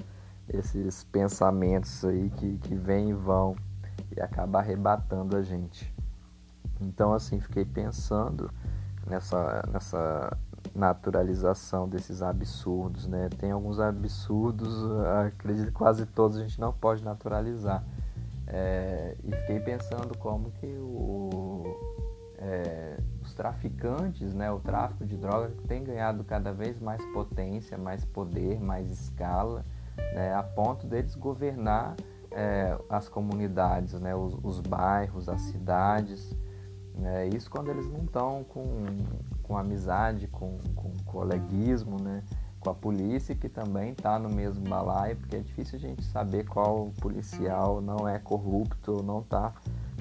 esses 0.47 1.03
pensamentos 1.03 2.03
aí 2.03 2.29
que, 2.31 2.57
que 2.57 2.75
vêm 2.75 3.09
e 3.09 3.13
vão 3.13 3.55
e 4.15 4.19
acaba 4.19 4.59
arrebatando 4.59 5.37
a 5.37 5.43
gente. 5.43 5.93
Então, 6.81 7.13
assim, 7.13 7.39
fiquei 7.39 7.65
pensando 7.65 8.49
nessa, 9.05 9.63
nessa 9.71 10.35
naturalização 10.73 11.87
desses 11.87 12.21
absurdos, 12.21 13.05
né? 13.07 13.29
Tem 13.37 13.51
alguns 13.51 13.79
absurdos, 13.79 14.73
acredito 15.27 15.67
que 15.67 15.71
quase 15.71 16.05
todos 16.05 16.37
a 16.37 16.41
gente 16.41 16.59
não 16.59 16.73
pode 16.73 17.03
naturalizar. 17.03 17.83
É, 18.51 19.15
e 19.23 19.31
fiquei 19.31 19.59
pensando 19.59 20.17
como 20.17 20.51
que 20.51 20.65
o, 20.65 21.63
é, 22.39 22.97
os 23.21 23.33
traficantes, 23.33 24.33
né, 24.33 24.51
o 24.51 24.59
tráfico 24.59 25.05
de 25.05 25.15
drogas 25.17 25.53
tem 25.67 25.83
ganhado 25.83 26.23
cada 26.23 26.51
vez 26.51 26.79
mais 26.79 27.03
potência, 27.13 27.77
mais 27.77 28.03
poder, 28.05 28.59
mais 28.59 28.89
escala, 28.89 29.63
né, 30.15 30.33
a 30.33 30.41
ponto 30.41 30.87
deles 30.87 31.13
governar 31.13 31.95
é, 32.31 32.75
as 32.89 33.07
comunidades, 33.07 33.93
né, 33.99 34.15
os, 34.15 34.35
os 34.43 34.59
bairros, 34.59 35.29
as 35.29 35.41
cidades. 35.41 36.35
Né, 36.95 37.27
isso 37.27 37.51
quando 37.51 37.69
eles 37.69 37.87
não 37.87 38.03
estão 38.03 38.43
com, 38.43 38.65
com 39.43 39.57
amizade, 39.57 40.27
com, 40.27 40.57
com 40.75 40.91
coleguismo, 41.05 42.01
né, 42.01 42.23
com 42.59 42.69
a 42.69 42.73
polícia 42.73 43.33
que 43.35 43.47
também 43.47 43.91
está 43.91 44.19
no 44.19 44.29
mesmo 44.29 44.67
balaio, 44.67 45.15
porque 45.15 45.37
é 45.37 45.39
difícil 45.39 45.77
a 45.77 45.81
gente 45.81 46.03
saber 46.03 46.45
qual 46.45 46.91
policial 46.99 47.81
não 47.81 48.07
é 48.07 48.19
corrupto 48.19 49.01
não 49.01 49.19
está 49.19 49.53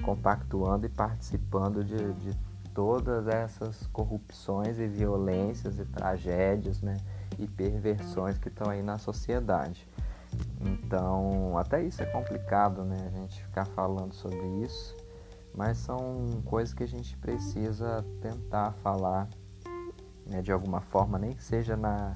compactuando 0.03 0.85
e 0.85 0.89
participando 0.89 1.83
de, 1.83 2.13
de 2.13 2.37
todas 2.73 3.27
essas 3.27 3.87
corrupções 3.87 4.79
e 4.79 4.87
violências 4.87 5.79
e 5.79 5.85
tragédias 5.85 6.81
né, 6.81 6.97
e 7.37 7.47
perversões 7.47 8.37
que 8.37 8.47
estão 8.47 8.69
aí 8.69 8.81
na 8.81 8.97
sociedade. 8.97 9.87
Então, 10.61 11.57
até 11.57 11.83
isso 11.83 12.01
é 12.03 12.05
complicado, 12.05 12.83
né? 12.83 13.11
A 13.13 13.17
gente 13.17 13.43
ficar 13.43 13.65
falando 13.65 14.13
sobre 14.13 14.45
isso, 14.63 14.95
mas 15.55 15.77
são 15.77 16.41
coisas 16.45 16.73
que 16.73 16.83
a 16.83 16.87
gente 16.87 17.17
precisa 17.17 18.05
tentar 18.21 18.73
falar 18.83 19.27
né, 20.25 20.41
de 20.41 20.51
alguma 20.51 20.79
forma, 20.79 21.17
nem 21.17 21.33
que 21.33 21.43
seja 21.43 21.75
na, 21.75 22.15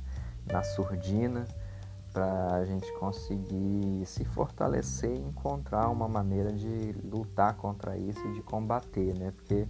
na 0.51 0.63
surdina, 0.63 1.45
para 2.13 2.57
a 2.57 2.65
gente 2.65 2.91
conseguir 2.99 4.05
se 4.05 4.23
fortalecer 4.23 5.09
e 5.09 5.19
encontrar 5.19 5.89
uma 5.89 6.07
maneira 6.07 6.53
de 6.53 6.93
lutar 7.03 7.55
contra 7.55 7.97
isso 7.97 8.19
e 8.27 8.33
de 8.33 8.41
combater, 8.43 9.15
né? 9.15 9.33
Porque 9.35 9.67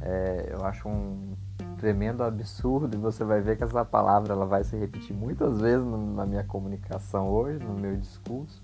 é, 0.00 0.50
eu 0.52 0.64
acho 0.64 0.88
um 0.88 1.34
tremendo 1.76 2.22
absurdo 2.22 2.94
e 2.94 2.98
você 2.98 3.24
vai 3.24 3.40
ver 3.40 3.56
que 3.56 3.64
essa 3.64 3.84
palavra 3.84 4.32
ela 4.32 4.46
vai 4.46 4.62
se 4.62 4.76
repetir 4.76 5.16
muitas 5.16 5.60
vezes 5.60 5.84
na 5.84 6.24
minha 6.24 6.44
comunicação 6.44 7.28
hoje, 7.28 7.58
no 7.58 7.74
meu 7.74 7.96
discurso, 7.96 8.62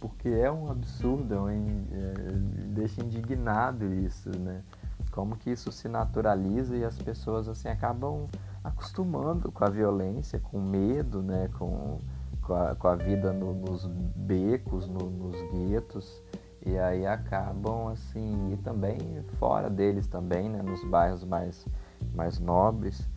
porque 0.00 0.28
é 0.28 0.50
um 0.50 0.70
absurdo, 0.70 1.48
é, 1.48 1.54
é, 1.54 2.32
deixa 2.68 3.02
indignado 3.02 3.92
isso, 3.92 4.30
né? 4.38 4.62
Como 5.10 5.36
que 5.36 5.50
isso 5.50 5.70
se 5.70 5.86
naturaliza 5.86 6.76
e 6.76 6.84
as 6.84 6.96
pessoas 6.96 7.46
assim 7.46 7.68
acabam 7.68 8.26
acostumando 8.64 9.52
com 9.52 9.64
a 9.64 9.68
violência, 9.68 10.40
com 10.40 10.58
medo, 10.60 11.22
né? 11.22 11.48
Com, 11.58 12.00
com, 12.42 12.54
a, 12.54 12.74
com 12.74 12.88
a 12.88 12.96
vida 12.96 13.32
no, 13.32 13.54
nos 13.54 13.86
becos, 13.86 14.88
no, 14.88 15.10
nos 15.10 15.36
guetos 15.52 16.22
e 16.66 16.78
aí 16.78 17.06
acabam 17.06 17.88
assim 17.88 18.52
e 18.52 18.56
também 18.56 18.98
fora 19.38 19.68
deles 19.68 20.06
também, 20.06 20.48
né? 20.48 20.62
Nos 20.62 20.82
bairros 20.84 21.22
mais 21.22 21.66
mais 22.14 22.38
nobres, 22.38 23.08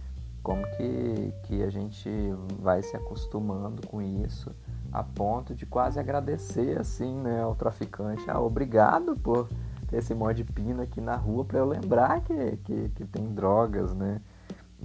como 0.42 0.66
que, 0.76 1.34
que 1.44 1.64
a 1.64 1.70
gente 1.70 2.10
vai 2.60 2.82
se 2.82 2.96
acostumando 2.96 3.86
com 3.88 4.02
isso 4.02 4.54
a 4.92 5.04
ponto 5.04 5.54
de 5.54 5.66
quase 5.66 6.00
agradecer 6.00 6.80
assim, 6.80 7.14
né, 7.16 7.42
ao 7.42 7.56
traficante, 7.56 8.24
ah, 8.30 8.40
obrigado 8.40 9.16
por 9.18 9.50
ter 9.88 9.98
esse 9.98 10.14
monte 10.14 10.38
de 10.38 10.44
pino 10.46 10.82
aqui 10.82 11.02
na 11.02 11.16
rua 11.16 11.46
para 11.46 11.60
eu 11.60 11.66
lembrar 11.66 12.22
que, 12.22 12.58
que, 12.58 12.90
que 12.90 13.06
tem 13.06 13.34
drogas, 13.34 13.94
né? 13.94 14.22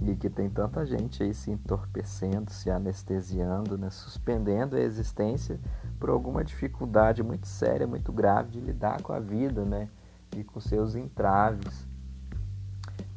E 0.01 0.15
que 0.15 0.29
tem 0.29 0.49
tanta 0.49 0.85
gente 0.85 1.21
aí 1.21 1.33
se 1.33 1.51
entorpecendo, 1.51 2.51
se 2.51 2.69
anestesiando, 2.69 3.77
né? 3.77 3.89
suspendendo 3.89 4.75
a 4.75 4.79
existência 4.79 5.59
por 5.99 6.09
alguma 6.09 6.43
dificuldade 6.43 7.21
muito 7.21 7.47
séria, 7.47 7.85
muito 7.85 8.11
grave 8.11 8.51
de 8.51 8.59
lidar 8.59 9.01
com 9.01 9.13
a 9.13 9.19
vida, 9.19 9.63
né? 9.63 9.87
E 10.35 10.43
com 10.43 10.59
seus 10.59 10.95
entraves. 10.95 11.87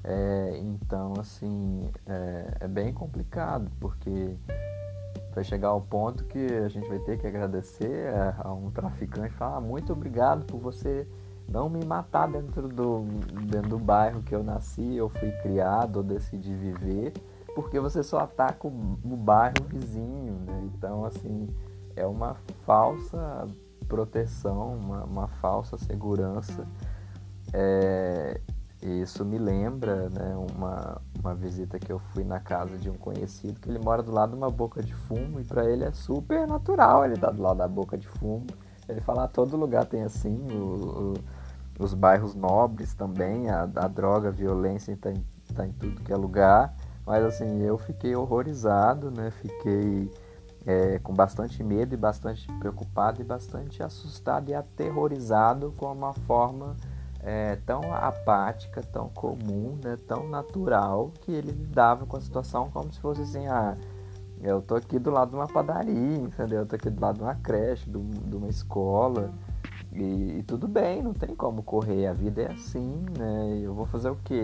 É, 0.04 0.60
então, 0.62 1.14
assim, 1.18 1.90
é, 2.06 2.58
é, 2.60 2.68
bem 2.68 2.92
complicado, 2.92 3.68
porque 3.80 4.36
vai 5.34 5.42
chegar 5.42 5.68
ao 5.68 5.80
ponto 5.80 6.24
que 6.24 6.38
a 6.38 6.68
gente 6.68 6.88
vai 6.88 7.00
ter 7.00 7.18
que 7.18 7.26
agradecer 7.26 8.14
a, 8.38 8.52
um 8.52 8.70
traficante 8.70 9.34
e 9.34 9.36
falar 9.36 9.56
ah, 9.56 9.60
muito 9.60 9.92
obrigado 9.92 10.44
por 10.44 10.60
você 10.60 11.08
não 11.48 11.68
me 11.68 11.85
matar 11.85 12.28
dentro 12.28 12.68
do, 12.68 13.02
dentro 13.50 13.70
do 13.70 13.78
bairro 13.78 14.22
que 14.22 14.35
eu 14.35 14.42
nasci, 14.42 14.96
eu 14.96 15.09
fui 15.09 15.30
criado, 15.42 15.98
ou 15.98 16.02
decidi 16.02 16.54
viver, 16.54 17.12
porque 17.54 17.78
você 17.80 18.02
só 18.02 18.18
ataca 18.18 18.66
o, 18.66 18.70
o 19.04 19.16
bairro 19.16 19.64
vizinho, 19.68 20.35
né? 20.44 20.68
Então, 20.74 21.04
assim, 21.04 21.48
é 21.94 22.06
uma 22.06 22.37
falsa 22.64 23.46
proteção, 23.88 24.76
uma, 24.76 25.04
uma 25.04 25.28
falsa 25.28 25.78
segurança. 25.78 26.66
É, 27.52 28.40
isso 28.82 29.24
me 29.24 29.38
lembra 29.38 30.09
né, 30.11 30.37
uma, 30.37 31.00
uma 31.18 31.35
visita 31.35 31.78
que 31.78 31.90
eu 31.90 31.98
fui 31.98 32.24
na 32.24 32.38
casa 32.38 32.76
de 32.76 32.90
um 32.90 32.94
conhecido 32.94 33.59
que 33.59 33.68
ele 33.68 33.78
mora 33.78 34.02
do 34.02 34.12
lado 34.12 34.30
de 34.30 34.37
uma 34.37 34.50
boca 34.50 34.82
de 34.82 34.94
fumo 34.94 35.40
e 35.40 35.44
para 35.44 35.64
ele 35.64 35.85
é 35.85 35.92
super 35.92 36.46
natural 36.46 37.04
ele 37.04 37.16
tá 37.16 37.30
do 37.30 37.42
lado 37.42 37.59
da 37.59 37.68
boca 37.68 37.96
de 37.96 38.06
fumo. 38.06 38.46
Ele 38.88 39.00
fala, 39.00 39.24
ah, 39.24 39.28
todo 39.28 39.56
lugar 39.56 39.85
tem 39.87 40.02
assim, 40.02 40.46
o, 40.52 41.14
o, 41.14 41.14
os 41.78 41.94
bairros 41.94 42.34
nobres 42.34 42.94
também, 42.94 43.48
a, 43.50 43.62
a 43.62 43.88
droga, 43.88 44.28
a 44.28 44.32
violência 44.32 44.92
está 44.92 45.10
em, 45.10 45.24
tá 45.54 45.66
em 45.66 45.72
tudo 45.72 46.02
que 46.02 46.12
é 46.12 46.16
lugar. 46.16 46.74
Mas 47.06 47.24
assim, 47.24 47.62
eu 47.62 47.78
fiquei 47.78 48.16
horrorizado, 48.16 49.10
né? 49.10 49.30
Fiquei 49.30 50.10
é, 50.66 50.98
com 50.98 51.14
bastante 51.14 51.62
medo 51.62 51.94
e 51.94 51.96
bastante 51.96 52.50
preocupado 52.54 53.20
e 53.20 53.24
bastante 53.24 53.82
assustado 53.82 54.50
e 54.50 54.54
aterrorizado 54.54 55.72
com 55.76 55.92
uma 55.92 56.12
forma 56.12 56.76
é, 57.20 57.56
tão 57.64 57.92
apática, 57.92 58.82
tão 58.82 59.08
comum, 59.08 59.78
né, 59.82 59.96
tão 60.06 60.28
natural, 60.28 61.12
que 61.22 61.30
ele 61.30 61.52
lidava 61.52 62.04
com 62.04 62.16
a 62.16 62.20
situação 62.20 62.68
como 62.70 62.92
se 62.92 63.00
fosse 63.00 63.22
assim, 63.22 63.46
ah, 63.46 63.76
eu 64.42 64.60
tô 64.60 64.74
aqui 64.74 64.98
do 64.98 65.10
lado 65.10 65.30
de 65.30 65.36
uma 65.36 65.46
padaria, 65.46 66.18
entendeu? 66.18 66.60
Eu 66.60 66.66
tô 66.66 66.76
aqui 66.76 66.90
do 66.90 67.00
lado 67.00 67.16
de 67.16 67.22
uma 67.22 67.34
creche, 67.36 67.88
de, 67.88 67.98
de 67.98 68.36
uma 68.36 68.48
escola, 68.48 69.32
e, 69.96 70.38
e, 70.38 70.42
tudo 70.42 70.68
bem, 70.68 71.02
não 71.02 71.12
tem 71.12 71.35
como 71.35 71.62
correr, 71.62 72.06
a 72.06 72.12
vida 72.12 72.42
é 72.42 72.52
assim, 72.52 73.04
né? 73.18 73.61
Eu 73.62 73.74
vou 73.74 73.87
fazer 73.87 74.11
o 74.11 74.16
quê? 74.24 74.40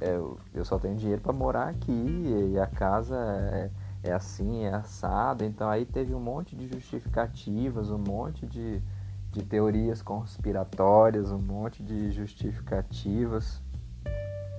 É, 0.00 0.10
é, 0.10 0.20
eu 0.54 0.64
só 0.64 0.78
tenho 0.78 0.96
dinheiro 0.96 1.20
para 1.20 1.32
morar 1.32 1.68
aqui, 1.68 1.92
e 2.52 2.58
a 2.58 2.66
casa 2.66 3.16
é, 3.52 3.70
é 4.10 4.12
assim, 4.12 4.64
é 4.64 4.74
assado, 4.74 5.44
então 5.44 5.68
aí 5.68 5.84
teve 5.84 6.14
um 6.14 6.20
monte 6.20 6.54
de 6.56 6.66
justificativas, 6.68 7.90
um 7.90 7.98
monte 7.98 8.46
de 8.46 8.82
de 9.32 9.42
teorias 9.42 10.02
conspiratórias, 10.02 11.30
um 11.30 11.38
monte 11.38 11.82
de 11.82 12.10
justificativas, 12.10 13.62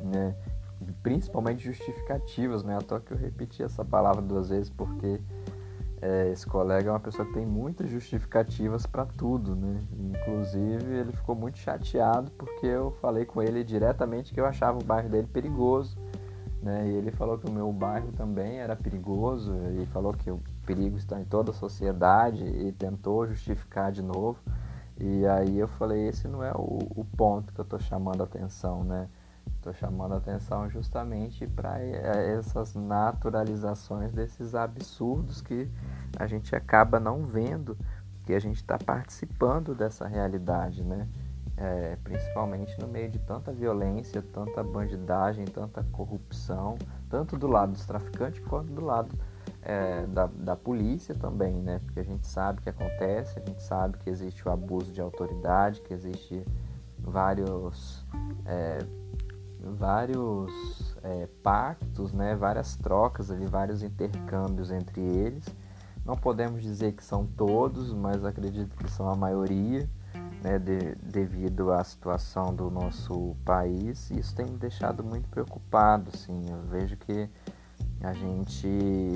né? 0.02 0.34
principalmente 1.04 1.64
justificativas, 1.64 2.64
né? 2.64 2.76
À 2.76 2.82
toa 2.82 3.00
que 3.00 3.12
eu 3.12 3.18
repeti 3.18 3.62
essa 3.62 3.84
palavra 3.86 4.22
duas 4.22 4.50
vezes 4.50 4.70
porque 4.70 5.20
é, 6.02 6.32
esse 6.32 6.48
colega 6.48 6.90
é 6.90 6.92
uma 6.92 7.00
pessoa 7.00 7.28
que 7.28 7.34
tem 7.34 7.46
muitas 7.46 7.88
justificativas 7.90 8.88
para 8.88 9.06
tudo, 9.06 9.56
né? 9.56 9.80
Inclusive 10.00 10.96
ele 10.96 11.12
ficou 11.12 11.36
muito 11.36 11.60
chateado 11.60 12.32
porque 12.32 12.66
eu 12.66 12.92
falei 13.00 13.24
com 13.24 13.42
ele 13.42 13.64
diretamente 13.64 14.34
que 14.34 14.40
eu 14.40 14.46
achava 14.48 14.80
o 14.80 14.84
bairro 14.84 15.10
dele 15.10 15.28
perigoso, 15.28 15.96
né? 16.64 16.88
E 16.88 16.94
ele 16.96 17.12
falou 17.12 17.38
que 17.38 17.48
o 17.48 17.52
meu 17.52 17.72
bairro 17.72 18.12
também 18.14 18.58
era 18.58 18.76
perigoso 18.76 19.54
e 19.80 19.86
falou 19.88 20.12
que 20.12 20.32
o 20.32 20.42
perigo 20.66 20.98
está 20.98 21.20
em 21.20 21.26
toda 21.26 21.52
a 21.52 21.54
sociedade 21.54 22.44
e 22.44 22.72
tentou 22.72 23.28
justificar 23.28 23.92
de 23.92 24.02
novo. 24.02 24.40
E 25.00 25.26
aí 25.28 25.60
eu 25.60 25.68
falei, 25.68 26.08
esse 26.08 26.28
não 26.28 26.44
é 26.44 26.52
o, 26.52 26.80
o 26.96 27.06
ponto 27.16 27.54
que 27.54 27.60
eu 27.60 27.64
estou 27.64 27.80
chamando 27.80 28.22
a 28.22 28.24
atenção, 28.24 28.84
né? 28.84 29.08
Estou 29.62 29.74
chamando 29.76 30.16
a 30.16 30.18
atenção 30.18 30.68
justamente 30.72 31.46
para 31.46 31.80
é, 31.80 32.34
essas 32.36 32.74
naturalizações 32.74 34.12
desses 34.12 34.56
absurdos 34.56 35.40
que 35.40 35.70
a 36.18 36.26
gente 36.26 36.56
acaba 36.56 37.00
não 37.00 37.28
vendo, 37.28 37.78
que 38.26 38.34
a 38.34 38.40
gente 38.40 38.56
está 38.56 38.80
participando 38.80 39.76
dessa 39.76 40.08
realidade, 40.08 40.84
né? 40.84 41.08
É, 41.56 41.96
principalmente 42.04 42.76
no 42.82 42.88
meio 42.88 43.08
de 43.12 43.20
tanta 43.20 43.52
violência, 43.52 44.24
tanta 44.34 44.64
bandidagem, 44.64 45.46
tanta 45.46 45.84
corrupção, 45.92 46.76
tanto 47.08 47.38
do 47.38 47.46
lado 47.46 47.74
dos 47.74 47.86
traficantes 47.86 48.44
quanto 48.44 48.74
do 48.74 48.84
lado 48.84 49.16
é, 49.62 50.08
da, 50.08 50.26
da 50.26 50.56
polícia 50.56 51.14
também, 51.14 51.54
né? 51.62 51.80
Porque 51.86 52.00
a 52.00 52.04
gente 52.04 52.26
sabe 52.26 52.64
que 52.64 52.70
acontece, 52.70 53.38
a 53.38 53.48
gente 53.48 53.62
sabe 53.62 54.00
que 54.00 54.10
existe 54.10 54.48
o 54.48 54.52
abuso 54.52 54.92
de 54.92 55.00
autoridade, 55.00 55.82
que 55.82 55.94
existe 55.94 56.44
vários 56.98 58.04
é, 58.44 58.80
vários 59.62 60.96
é, 61.04 61.28
pactos, 61.44 62.12
né? 62.12 62.36
Várias 62.36 62.76
trocas 62.76 63.30
ali, 63.32 63.46
vários 63.46 63.84
intercâmbios 63.84 64.72
entre 64.72 65.02
eles. 65.02 65.46
Não 66.06 66.16
podemos 66.16 66.62
dizer 66.62 66.94
que 66.94 67.04
são 67.04 67.26
todos, 67.26 67.94
mas 67.94 68.26
acredito 68.26 68.76
que 68.76 68.90
são 68.90 69.08
a 69.10 69.16
maioria. 69.16 69.88
né, 70.44 70.58
de, 70.58 70.96
devido 70.96 71.72
à 71.72 71.84
situação 71.84 72.54
do 72.54 72.70
nosso 72.72 73.36
país, 73.46 74.10
isso 74.10 74.36
tem 74.36 74.46
me 74.46 74.58
deixado 74.58 75.04
muito 75.04 75.30
preocupado. 75.30 76.16
Sim, 76.18 76.42
eu 76.50 76.62
vejo 76.64 76.98
que 76.98 77.30
a 78.02 78.14
gente 78.14 78.68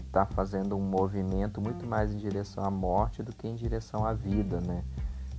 está 0.06 0.26
fazendo 0.26 0.78
um 0.78 0.82
movimento 0.82 1.60
muito 1.60 1.88
mais 1.88 2.14
em 2.14 2.18
direção 2.18 2.64
à 2.64 2.70
morte 2.70 3.24
do 3.24 3.34
que 3.34 3.48
em 3.48 3.56
direção 3.56 4.06
à 4.06 4.14
vida, 4.14 4.62
né? 4.62 4.84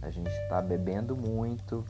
A 0.03 0.11
gente 0.11 0.31
está 0.31 0.61
bebendo 0.61 1.17
muito 1.17 1.85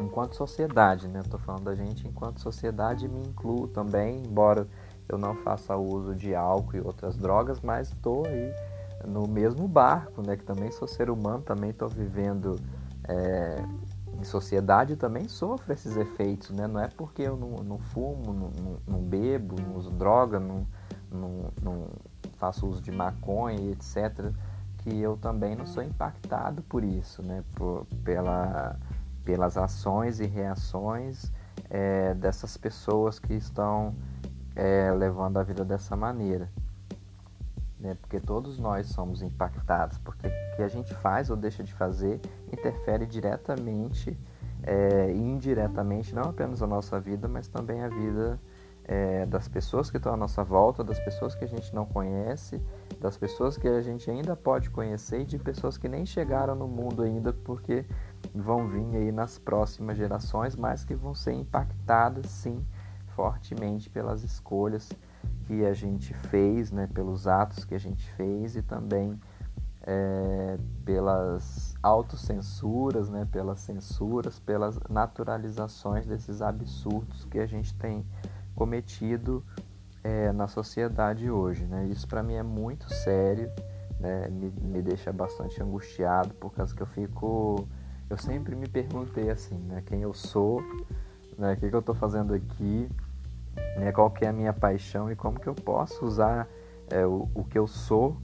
enquanto 0.00 0.36
sociedade, 0.36 1.08
né? 1.08 1.20
Estou 1.20 1.38
falando 1.40 1.64
da 1.64 1.74
gente 1.74 2.06
enquanto 2.06 2.40
sociedade 2.40 3.08
me 3.08 3.20
incluo 3.20 3.68
também, 3.68 4.22
embora 4.24 4.66
eu 5.08 5.16
não 5.16 5.34
faça 5.36 5.76
uso 5.76 6.14
de 6.14 6.34
álcool 6.34 6.76
e 6.76 6.80
outras 6.80 7.16
drogas, 7.16 7.60
mas 7.60 7.88
estou 7.88 8.26
aí 8.26 8.52
no 9.06 9.26
mesmo 9.26 9.66
barco, 9.66 10.22
né? 10.26 10.36
Que 10.36 10.44
também 10.44 10.70
sou 10.70 10.86
ser 10.86 11.10
humano, 11.10 11.42
também 11.42 11.70
estou 11.70 11.88
vivendo 11.88 12.56
é, 13.04 13.56
em 14.20 14.24
sociedade 14.24 14.96
também 14.96 15.28
sofre 15.28 15.72
esses 15.72 15.96
efeitos, 15.96 16.50
né? 16.50 16.66
Não 16.66 16.80
é 16.80 16.88
porque 16.88 17.22
eu 17.22 17.36
não, 17.36 17.62
não 17.62 17.78
fumo, 17.78 18.32
não, 18.32 18.50
não, 18.50 18.76
não, 18.86 19.00
bebo, 19.00 19.56
não 19.60 19.76
uso 19.76 19.90
droga, 19.90 20.40
não, 20.40 20.66
não, 21.10 21.86
faço 22.36 22.66
uso 22.66 22.82
de 22.82 22.90
maconha 22.90 23.70
etc., 23.70 24.32
que 24.78 24.98
eu 24.98 25.16
também 25.16 25.56
não 25.56 25.66
sou 25.66 25.82
impactado 25.82 26.62
por 26.62 26.84
isso, 26.84 27.22
né? 27.22 27.44
Por, 27.54 27.86
pela, 28.04 28.76
pelas 29.28 29.58
ações 29.58 30.20
e 30.20 30.26
reações 30.26 31.30
é, 31.68 32.14
dessas 32.14 32.56
pessoas 32.56 33.18
que 33.18 33.34
estão 33.34 33.94
é, 34.56 34.90
levando 34.90 35.36
a 35.36 35.42
vida 35.42 35.66
dessa 35.66 35.94
maneira 35.94 36.48
né? 37.78 37.94
porque 38.00 38.18
todos 38.18 38.58
nós 38.58 38.86
somos 38.86 39.20
impactados, 39.20 39.98
porque 39.98 40.26
o 40.26 40.56
que 40.56 40.62
a 40.62 40.68
gente 40.68 40.94
faz 40.94 41.28
ou 41.28 41.36
deixa 41.36 41.62
de 41.62 41.74
fazer 41.74 42.22
interfere 42.50 43.04
diretamente 43.04 44.18
é, 44.62 45.12
e 45.12 45.18
indiretamente, 45.18 46.14
não 46.14 46.30
apenas 46.30 46.62
a 46.62 46.66
nossa 46.66 46.98
vida, 46.98 47.28
mas 47.28 47.48
também 47.48 47.82
a 47.82 47.88
vida 47.88 48.40
é, 48.88 49.26
das 49.26 49.46
pessoas 49.46 49.90
que 49.90 49.98
estão 49.98 50.14
à 50.14 50.16
nossa 50.16 50.42
volta, 50.42 50.82
das 50.82 50.98
pessoas 50.98 51.34
que 51.34 51.44
a 51.44 51.46
gente 51.46 51.72
não 51.74 51.84
conhece, 51.84 52.60
das 52.98 53.18
pessoas 53.18 53.58
que 53.58 53.68
a 53.68 53.82
gente 53.82 54.10
ainda 54.10 54.34
pode 54.34 54.70
conhecer 54.70 55.20
e 55.20 55.24
de 55.24 55.38
pessoas 55.38 55.76
que 55.76 55.88
nem 55.88 56.06
chegaram 56.06 56.54
no 56.54 56.66
mundo 56.66 57.02
ainda, 57.02 57.32
porque 57.32 57.84
vão 58.34 58.68
vir 58.68 58.96
aí 58.96 59.12
nas 59.12 59.38
próximas 59.38 59.96
gerações, 59.96 60.56
mas 60.56 60.84
que 60.84 60.94
vão 60.94 61.14
ser 61.14 61.32
impactadas 61.32 62.26
sim 62.26 62.64
fortemente 63.14 63.90
pelas 63.90 64.22
escolhas 64.22 64.88
que 65.46 65.64
a 65.64 65.72
gente 65.72 66.14
fez, 66.14 66.70
né, 66.70 66.86
pelos 66.86 67.26
atos 67.26 67.64
que 67.64 67.74
a 67.74 67.78
gente 67.78 68.10
fez 68.12 68.54
e 68.54 68.62
também 68.62 69.18
é, 69.82 70.58
pelas 70.84 71.74
autocensuras, 71.82 73.08
né, 73.08 73.26
pelas 73.32 73.60
censuras, 73.60 74.38
pelas 74.38 74.78
naturalizações 74.88 76.06
desses 76.06 76.42
absurdos 76.42 77.24
que 77.24 77.38
a 77.38 77.46
gente 77.46 77.74
tem 77.74 78.04
cometido 78.54 79.42
é, 80.04 80.30
na 80.32 80.46
sociedade 80.46 81.30
hoje. 81.30 81.64
Né? 81.64 81.86
Isso 81.86 82.06
para 82.06 82.22
mim 82.22 82.34
é 82.34 82.42
muito 82.42 82.92
sério, 82.92 83.50
né? 83.98 84.28
me, 84.28 84.50
me 84.50 84.82
deixa 84.82 85.12
bastante 85.12 85.62
angustiado, 85.62 86.34
por 86.34 86.52
causa 86.52 86.74
que 86.74 86.82
eu 86.82 86.86
fico. 86.86 87.66
Eu 88.10 88.16
sempre 88.16 88.56
me 88.56 88.66
perguntei 88.66 89.30
assim, 89.30 89.56
né, 89.56 89.82
quem 89.84 90.00
eu 90.00 90.14
sou, 90.14 90.62
né, 91.36 91.52
o 91.52 91.56
que, 91.56 91.68
que 91.68 91.74
eu 91.74 91.80
estou 91.80 91.94
fazendo 91.94 92.32
aqui, 92.32 92.88
né, 93.76 93.92
qual 93.92 94.10
que 94.10 94.24
é 94.24 94.28
a 94.28 94.32
minha 94.32 94.52
paixão 94.52 95.10
e 95.12 95.16
como 95.16 95.38
que 95.38 95.46
eu 95.46 95.54
posso 95.54 96.04
usar 96.06 96.48
é, 96.90 97.04
o, 97.06 97.28
o 97.34 97.44
que 97.44 97.58
eu 97.58 97.66
sou, 97.66 98.16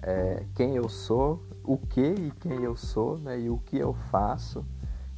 é, 0.00 0.44
quem 0.54 0.76
eu 0.76 0.88
sou, 0.88 1.42
o 1.64 1.76
que 1.76 2.00
e 2.00 2.32
quem 2.40 2.62
eu 2.62 2.76
sou 2.76 3.18
né, 3.18 3.40
e 3.40 3.50
o 3.50 3.58
que 3.58 3.76
eu 3.76 3.92
faço 3.92 4.64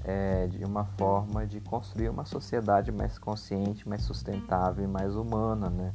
é, 0.02 0.46
de 0.46 0.64
uma 0.64 0.85
forma 0.85 1.46
de 1.46 1.61
construir 1.61 2.09
uma 2.09 2.24
sociedade 2.24 2.90
mais 2.90 3.18
consciente, 3.18 3.87
mais 3.87 4.02
sustentável 4.02 4.85
e 4.85 4.88
mais 4.88 5.14
humana, 5.14 5.68
né, 5.68 5.92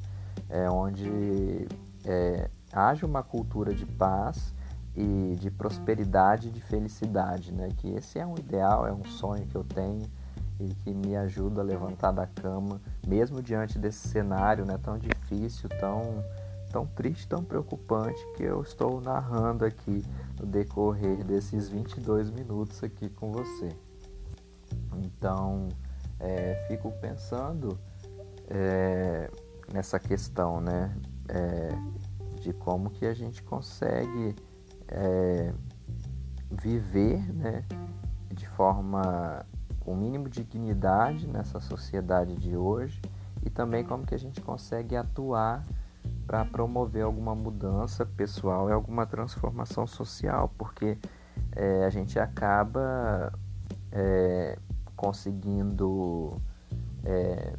é, 0.48 0.70
onde 0.70 1.68
é, 2.06 2.50
haja 2.72 3.06
uma 3.06 3.24
cultura 3.24 3.74
de 3.74 3.86
paz 3.86 4.54
e 4.96 5.36
de 5.40 5.50
prosperidade 5.50 6.50
e 6.50 6.52
de 6.52 6.62
felicidade, 6.62 7.54
né, 7.54 7.70
que 7.78 7.90
esse 7.90 8.20
é 8.20 8.26
um 8.26 8.36
ideal, 8.38 8.86
é 8.86 8.92
um 8.92 9.06
sonho 9.06 9.46
que 9.48 9.56
eu 9.56 9.64
tenho 9.64 10.10
e 10.60 10.74
que 10.76 10.94
me 10.94 11.16
ajuda 11.16 11.62
a 11.62 11.64
levantar 11.64 12.12
da 12.12 12.28
cama, 12.28 12.80
mesmo 13.08 13.42
diante 13.42 13.80
desse 13.80 14.08
cenário 14.10 14.66
né, 14.66 14.78
tão 14.78 14.98
difícil, 14.98 15.70
tão, 15.80 16.24
tão 16.72 16.86
triste, 16.86 17.28
tão 17.28 17.44
preocupante 17.44 18.20
que 18.36 18.44
eu 18.44 18.62
estou 18.62 19.02
narrando 19.02 19.66
aqui 19.66 20.04
no 20.40 20.46
decorrer 20.46 21.24
desses 21.24 21.70
22 21.70 22.30
minutos 22.30 22.84
aqui 22.84 23.10
com 23.10 23.32
você. 23.32 23.70
Então, 24.98 25.70
é, 26.20 26.66
fico 26.68 26.92
pensando 27.02 27.80
é, 28.48 29.32
nessa 29.74 30.00
questão, 30.00 30.62
né, 30.62 30.96
é, 31.28 31.70
de 32.40 32.54
como 32.54 32.90
que 32.90 33.06
a 33.06 33.14
gente 33.14 33.42
consegue 33.42 34.36
é, 34.92 35.54
viver, 36.52 37.20
né, 37.34 37.64
de 38.30 38.48
forma 38.50 39.46
com 39.80 39.94
o 39.94 39.98
mínimo 39.98 40.30
de 40.30 40.44
dignidade 40.44 41.28
nessa 41.28 41.60
sociedade 41.60 42.36
de 42.36 42.56
hoje 42.56 43.02
e 43.44 43.50
também 43.50 43.84
como 43.84 44.06
que 44.06 44.14
a 44.14 44.20
gente 44.20 44.42
consegue 44.42 44.96
atuar 44.96 45.64
para 46.28 46.46
promover 46.46 47.04
alguma 47.04 47.34
mudança 47.34 48.06
pessoal 48.06 48.70
e 48.70 48.72
alguma 48.72 49.06
transformação 49.06 49.88
social, 49.88 50.54
porque 50.58 50.98
é, 51.54 51.86
a 51.86 51.90
gente 51.90 52.20
acaba 52.20 53.34
é, 53.92 54.58
conseguindo 54.96 56.40
é, 57.04 57.54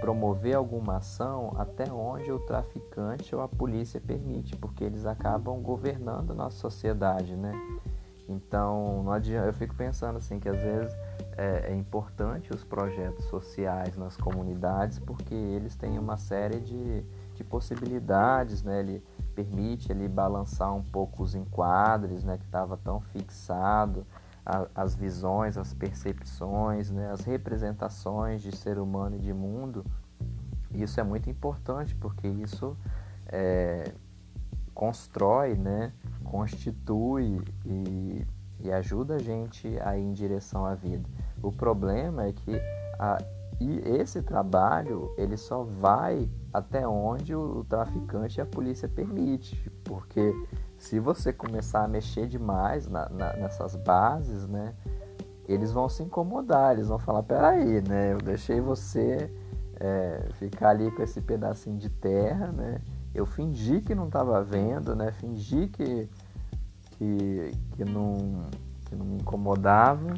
promover 0.00 0.54
alguma 0.54 0.96
ação 0.96 1.52
até 1.56 1.90
onde 1.92 2.30
o 2.32 2.38
traficante 2.40 3.34
ou 3.34 3.42
a 3.42 3.48
polícia 3.48 4.00
permite, 4.00 4.56
porque 4.56 4.84
eles 4.84 5.06
acabam 5.06 5.60
governando 5.60 6.32
a 6.32 6.34
nossa 6.34 6.56
sociedade, 6.58 7.36
né? 7.36 7.52
Então, 8.28 9.02
não 9.02 9.12
adianta, 9.12 9.48
eu 9.48 9.52
fico 9.52 9.74
pensando 9.74 10.16
assim 10.16 10.38
que 10.38 10.48
às 10.48 10.56
vezes 10.56 10.94
é, 11.36 11.72
é, 11.72 11.74
importante 11.74 12.54
os 12.54 12.62
projetos 12.62 13.24
sociais 13.24 13.96
nas 13.96 14.16
comunidades 14.16 15.00
porque 15.00 15.34
eles 15.34 15.74
têm 15.74 15.98
uma 15.98 16.16
série 16.16 16.60
de, 16.60 17.02
de 17.34 17.42
possibilidades, 17.42 18.62
né? 18.62 18.80
Ele 18.80 19.02
permite 19.34 19.90
ele 19.90 20.06
balançar 20.06 20.72
um 20.72 20.82
pouco 20.82 21.24
os 21.24 21.34
enquadres, 21.34 22.22
né? 22.22 22.38
Que 22.38 22.44
estava 22.44 22.76
tão 22.76 23.00
fixado, 23.00 24.06
a, 24.44 24.66
as 24.74 24.94
visões, 24.94 25.56
as 25.56 25.72
percepções, 25.74 26.90
né? 26.90 27.10
As 27.10 27.20
representações 27.20 28.42
de 28.42 28.54
ser 28.56 28.78
humano 28.78 29.16
e 29.16 29.18
de 29.18 29.32
mundo. 29.32 29.84
Isso 30.72 31.00
é 31.00 31.02
muito 31.02 31.28
importante 31.28 31.94
porque 31.96 32.28
isso 32.28 32.76
é, 33.26 33.92
constrói, 34.74 35.54
né? 35.54 35.92
Constitui 36.24 37.42
e, 37.64 38.26
e 38.60 38.72
ajuda 38.72 39.16
a 39.16 39.18
gente 39.18 39.78
a 39.80 39.96
ir 39.96 40.02
em 40.02 40.12
direção 40.12 40.64
à 40.64 40.74
vida. 40.74 41.08
O 41.42 41.50
problema 41.50 42.24
é 42.24 42.32
que 42.32 42.60
a, 42.98 43.18
esse 43.60 44.22
trabalho 44.22 45.12
ele 45.18 45.36
só 45.36 45.62
vai 45.62 46.28
até 46.52 46.86
onde 46.86 47.34
o, 47.34 47.64
traficante 47.64 48.38
e 48.38 48.40
a 48.40 48.46
polícia 48.46 48.88
permite, 48.88 49.70
porque 49.84 50.32
se 50.80 50.98
você 50.98 51.30
começar 51.30 51.84
a 51.84 51.88
mexer 51.88 52.26
demais 52.26 52.88
na, 52.88 53.06
na, 53.10 53.34
nessas 53.34 53.76
bases, 53.76 54.48
né, 54.48 54.74
eles 55.46 55.70
vão 55.72 55.90
se 55.90 56.02
incomodar, 56.02 56.72
eles 56.72 56.88
vão 56.88 56.98
falar, 56.98 57.22
peraí, 57.22 57.82
né, 57.82 58.14
eu 58.14 58.18
deixei 58.18 58.62
você 58.62 59.30
é, 59.78 60.26
ficar 60.38 60.70
ali 60.70 60.90
com 60.90 61.02
esse 61.02 61.20
pedacinho 61.20 61.76
de 61.76 61.90
terra, 61.90 62.46
né, 62.50 62.80
eu 63.14 63.26
fingi 63.26 63.82
que 63.82 63.94
não 63.94 64.06
estava 64.06 64.42
vendo, 64.42 64.96
né, 64.96 65.12
fingi 65.12 65.68
que, 65.68 66.08
que, 66.92 67.52
que, 67.76 67.84
não, 67.84 68.46
que 68.86 68.96
não 68.96 69.04
me 69.04 69.16
incomodava, 69.16 70.14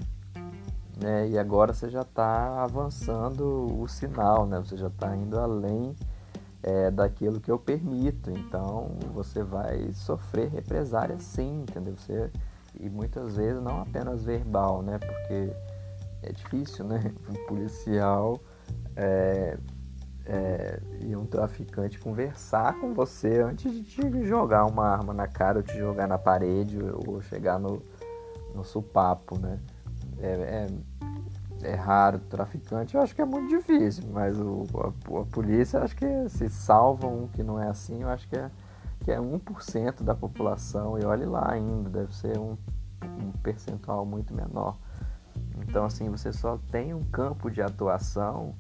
né? 1.03 1.29
E 1.29 1.39
agora 1.39 1.73
você 1.73 1.89
já 1.89 2.03
está 2.03 2.63
avançando 2.63 3.81
o 3.81 3.89
sinal, 3.89 4.47
né? 4.47 4.59
Você 4.59 4.77
já 4.77 4.89
está 4.89 5.17
indo 5.17 5.39
além 5.39 5.97
é, 6.63 6.91
daquilo 6.91 7.41
que 7.41 7.51
eu 7.51 7.59
permito. 7.59 8.31
Então 8.31 8.97
você 9.13 9.43
vai 9.43 9.93
sofrer 9.93 10.49
represália 10.49 11.19
sim, 11.19 11.63
entendeu? 11.63 11.97
Você, 11.97 12.31
e 12.79 12.89
muitas 12.89 13.37
vezes 13.37 13.63
não 13.63 13.83
apenas 13.83 14.25
verbal, 14.25 14.83
né? 14.83 14.99
Porque 14.99 15.53
é 16.23 16.33
difícil, 16.33 16.85
né? 16.85 17.13
Um 17.29 17.47
policial 17.47 18.41
é, 18.97 19.59
é, 20.25 20.81
e 21.01 21.17
um 21.17 21.27
traficante 21.27 21.99
conversar 21.99 22.79
com 22.79 22.95
você 22.95 23.41
antes 23.41 23.73
de 23.73 23.83
te 23.83 24.25
jogar 24.25 24.65
uma 24.67 24.87
arma 24.87 25.13
na 25.13 25.27
cara 25.27 25.59
ou 25.59 25.63
te 25.63 25.77
jogar 25.77 26.07
na 26.07 26.19
parede 26.19 26.79
ou 27.07 27.21
chegar 27.23 27.59
no, 27.59 27.83
no 28.55 28.65
supapo, 28.65 29.39
né? 29.39 29.59
É, 30.21 30.69
é, 31.63 31.75
raro 31.75 32.19
traficante, 32.19 32.95
eu 32.95 33.03
acho 33.03 33.15
que 33.15 33.23
é 33.23 33.25
muito 33.25 33.49
difícil, 33.49 34.05
mas 34.13 34.39
o, 34.39 34.67
a, 34.75 35.21
a, 35.21 35.25
polícia, 35.27 35.81
acho 35.81 35.97
que 35.97 36.29
se 36.29 36.49
salva 36.49 37.07
um 37.07 37.29
que 37.29 37.43
não 37.43 37.61
é 37.61 37.69
assim, 37.69 38.03
eu 38.03 38.09
acho 38.09 38.29
que 38.29 38.37
é, 38.37 38.51
que 39.01 39.11
é 39.11 39.19
1% 39.19 40.03
da 40.03 40.15
população, 40.15 40.99
e 40.99 41.05
olhe 41.05 41.25
lá 41.25 41.51
ainda, 41.53 41.91
deve 41.91 42.15
ser 42.15 42.39
um 42.39 42.57
um 43.07 43.33
percentual 43.43 44.05
muito 44.05 44.35
menor. 44.35 44.77
Então, 45.59 45.85
assim, 45.85 46.09
você 46.09 46.33
só 46.33 46.59
tem 46.71 46.95
um 46.95 47.05
campo 47.05 47.51
de 47.51 47.63
atuação 47.63 48.55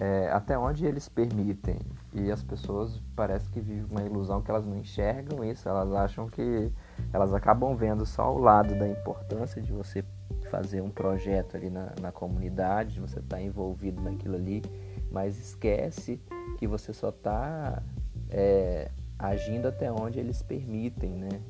é, 0.00 0.30
até 0.30 0.58
onde 0.58 0.86
eles 0.86 1.08
permitem. 1.08 1.78
E 2.12 2.30
as 2.30 2.42
pessoas 2.42 3.00
parece 3.14 3.48
que 3.50 3.60
vivem 3.60 3.86
uma 3.90 4.02
ilusão 4.02 4.40
que 4.40 4.50
elas 4.50 4.64
não 4.64 4.76
enxergam 4.76 5.44
isso, 5.44 5.68
elas 5.68 5.92
acham 5.92 6.28
que 6.28 6.72
elas 7.12 7.34
acabam 7.34 7.74
vendo 7.76 8.04
só 8.06 8.34
o 8.34 8.38
lado 8.38 8.78
da 8.78 8.88
importância 8.88 9.60
de 9.60 9.72
você 9.72 10.04
fazer 10.48 10.80
um 10.80 10.90
projeto 10.90 11.56
ali 11.56 11.70
na, 11.70 11.92
na 12.00 12.12
comunidade, 12.12 12.94
de 12.94 13.00
você 13.00 13.18
estar 13.18 13.36
tá 13.36 13.42
envolvido 13.42 14.00
naquilo 14.00 14.36
ali, 14.36 14.62
mas 15.10 15.38
esquece 15.38 16.20
que 16.58 16.66
você 16.66 16.92
só 16.92 17.10
está 17.10 17.82
é, 18.30 18.90
agindo 19.18 19.68
até 19.68 19.90
onde 19.90 20.18
eles 20.18 20.42
permitem, 20.42 21.10
né? 21.10 21.40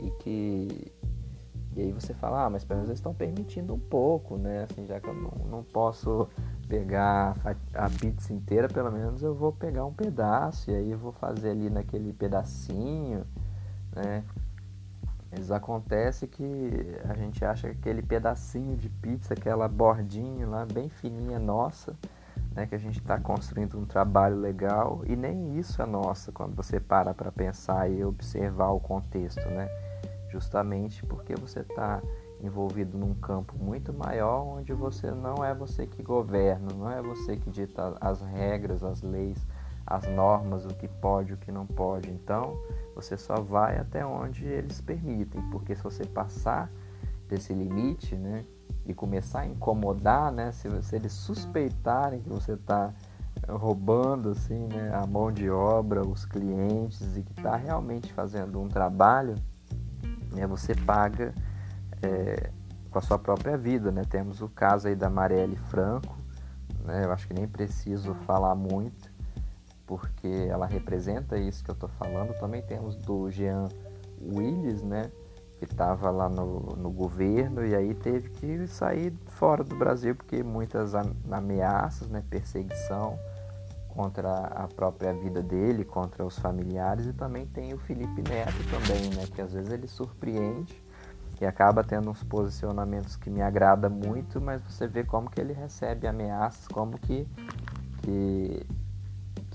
E 0.00 0.10
que 0.22 0.92
e 1.76 1.80
aí 1.80 1.92
você 1.92 2.14
fala, 2.14 2.44
ah, 2.44 2.50
mas 2.50 2.64
pelo 2.64 2.78
menos 2.78 2.88
eles 2.88 3.00
estão 3.00 3.12
permitindo 3.12 3.74
um 3.74 3.78
pouco, 3.78 4.36
né? 4.36 4.64
Assim, 4.70 4.86
já 4.86 5.00
que 5.00 5.08
eu 5.08 5.14
não, 5.14 5.32
não 5.50 5.62
posso 5.64 6.28
pegar 6.68 7.36
a 7.74 7.90
pizza 7.90 8.32
inteira, 8.32 8.68
pelo 8.68 8.92
menos 8.92 9.22
eu 9.22 9.34
vou 9.34 9.52
pegar 9.52 9.84
um 9.84 9.92
pedaço 9.92 10.70
e 10.70 10.74
aí 10.74 10.90
eu 10.92 10.98
vou 10.98 11.10
fazer 11.12 11.50
ali 11.50 11.68
naquele 11.68 12.12
pedacinho, 12.12 13.26
né? 13.94 14.22
Mas 15.36 15.50
acontece 15.50 16.28
que 16.28 16.70
a 17.08 17.14
gente 17.14 17.44
acha 17.44 17.68
que 17.68 17.76
aquele 17.76 18.02
pedacinho 18.02 18.76
de 18.76 18.88
pizza, 18.88 19.34
aquela 19.34 19.66
bordinha 19.66 20.46
lá 20.46 20.64
bem 20.64 20.88
fininha 20.88 21.40
nossa, 21.40 21.96
né, 22.54 22.66
que 22.66 22.74
a 22.74 22.78
gente 22.78 23.00
está 23.00 23.18
construindo 23.18 23.76
um 23.76 23.84
trabalho 23.84 24.36
legal 24.36 25.02
e 25.06 25.16
nem 25.16 25.58
isso 25.58 25.82
é 25.82 25.86
nossa 25.86 26.30
quando 26.30 26.54
você 26.54 26.78
para 26.78 27.12
para 27.12 27.32
pensar 27.32 27.90
e 27.90 28.04
observar 28.04 28.68
o 28.70 28.78
contexto, 28.78 29.44
né? 29.48 29.68
Justamente 30.30 31.04
porque 31.04 31.34
você 31.34 31.60
está 31.60 32.00
envolvido 32.40 32.96
num 32.96 33.14
campo 33.14 33.56
muito 33.58 33.92
maior 33.92 34.42
onde 34.46 34.72
você 34.72 35.10
não 35.10 35.44
é 35.44 35.52
você 35.52 35.86
que 35.86 36.02
governa, 36.02 36.68
não 36.74 36.90
é 36.90 37.02
você 37.02 37.36
que 37.36 37.50
dita 37.50 37.96
as 38.00 38.20
regras, 38.20 38.84
as 38.84 39.02
leis, 39.02 39.44
as 39.86 40.06
normas, 40.08 40.64
o 40.64 40.68
que 40.68 40.88
pode, 40.88 41.32
o 41.32 41.36
que 41.36 41.52
não 41.52 41.66
pode. 41.66 42.10
Então, 42.10 42.58
você 42.94 43.16
só 43.16 43.40
vai 43.40 43.78
até 43.78 44.04
onde 44.04 44.44
eles 44.44 44.80
permitem, 44.80 45.42
porque 45.50 45.74
se 45.74 45.82
você 45.82 46.04
passar 46.04 46.70
desse 47.28 47.52
limite, 47.52 48.14
né, 48.14 48.44
e 48.86 48.94
começar 48.94 49.40
a 49.40 49.46
incomodar, 49.46 50.30
né, 50.30 50.52
se, 50.52 50.68
se 50.82 50.96
eles 50.96 51.12
suspeitarem 51.12 52.20
que 52.20 52.28
você 52.28 52.52
está 52.52 52.92
roubando 53.48 54.30
assim, 54.30 54.68
né, 54.68 54.90
a 54.94 55.06
mão 55.06 55.32
de 55.32 55.50
obra, 55.50 56.06
os 56.06 56.24
clientes 56.24 57.16
e 57.16 57.22
que 57.22 57.32
está 57.32 57.56
realmente 57.56 58.12
fazendo 58.12 58.60
um 58.60 58.68
trabalho, 58.68 59.34
né, 60.32 60.46
você 60.46 60.74
paga 60.74 61.34
é, 62.02 62.50
com 62.90 62.98
a 62.98 63.02
sua 63.02 63.18
própria 63.18 63.56
vida, 63.56 63.90
né? 63.90 64.02
Temos 64.08 64.40
o 64.40 64.48
caso 64.48 64.86
aí 64.86 64.94
da 64.94 65.10
Marielle 65.10 65.56
Franco, 65.56 66.16
né? 66.84 67.04
Eu 67.04 67.12
acho 67.12 67.26
que 67.26 67.34
nem 67.34 67.48
preciso 67.48 68.14
falar 68.26 68.54
muito, 68.54 69.12
porque 69.86 70.46
ela 70.48 70.66
representa 70.66 71.36
isso 71.38 71.62
que 71.62 71.70
eu 71.70 71.74
estou 71.74 71.88
falando. 71.88 72.38
Também 72.38 72.62
temos 72.62 72.96
do 72.96 73.30
Jean 73.30 73.68
Willis, 74.20 74.82
né? 74.82 75.10
Que 75.58 75.64
estava 75.64 76.10
lá 76.10 76.28
no, 76.28 76.60
no 76.76 76.90
governo 76.90 77.64
e 77.64 77.74
aí 77.74 77.94
teve 77.94 78.30
que 78.30 78.66
sair 78.66 79.12
fora 79.26 79.62
do 79.62 79.76
Brasil 79.76 80.14
porque 80.14 80.42
muitas 80.42 80.94
ameaças, 81.30 82.08
né? 82.08 82.22
Perseguição 82.28 83.18
contra 83.88 84.46
a 84.46 84.66
própria 84.66 85.12
vida 85.12 85.40
dele, 85.40 85.84
contra 85.84 86.24
os 86.24 86.36
familiares 86.38 87.06
e 87.06 87.12
também 87.12 87.46
tem 87.46 87.72
o 87.72 87.78
Felipe 87.78 88.22
Neto 88.28 88.58
também, 88.70 89.10
né? 89.10 89.26
Que 89.32 89.40
às 89.40 89.52
vezes 89.52 89.70
ele 89.70 89.86
surpreende 89.86 90.82
que 91.36 91.44
acaba 91.44 91.82
tendo 91.82 92.10
uns 92.10 92.22
posicionamentos 92.22 93.16
que 93.16 93.28
me 93.28 93.42
agrada 93.42 93.88
muito, 93.88 94.40
mas 94.40 94.62
você 94.62 94.86
vê 94.86 95.04
como 95.04 95.28
que 95.28 95.40
ele 95.40 95.52
recebe 95.52 96.06
ameaças, 96.06 96.66
como 96.68 96.98
que 96.98 97.26
que 98.02 98.66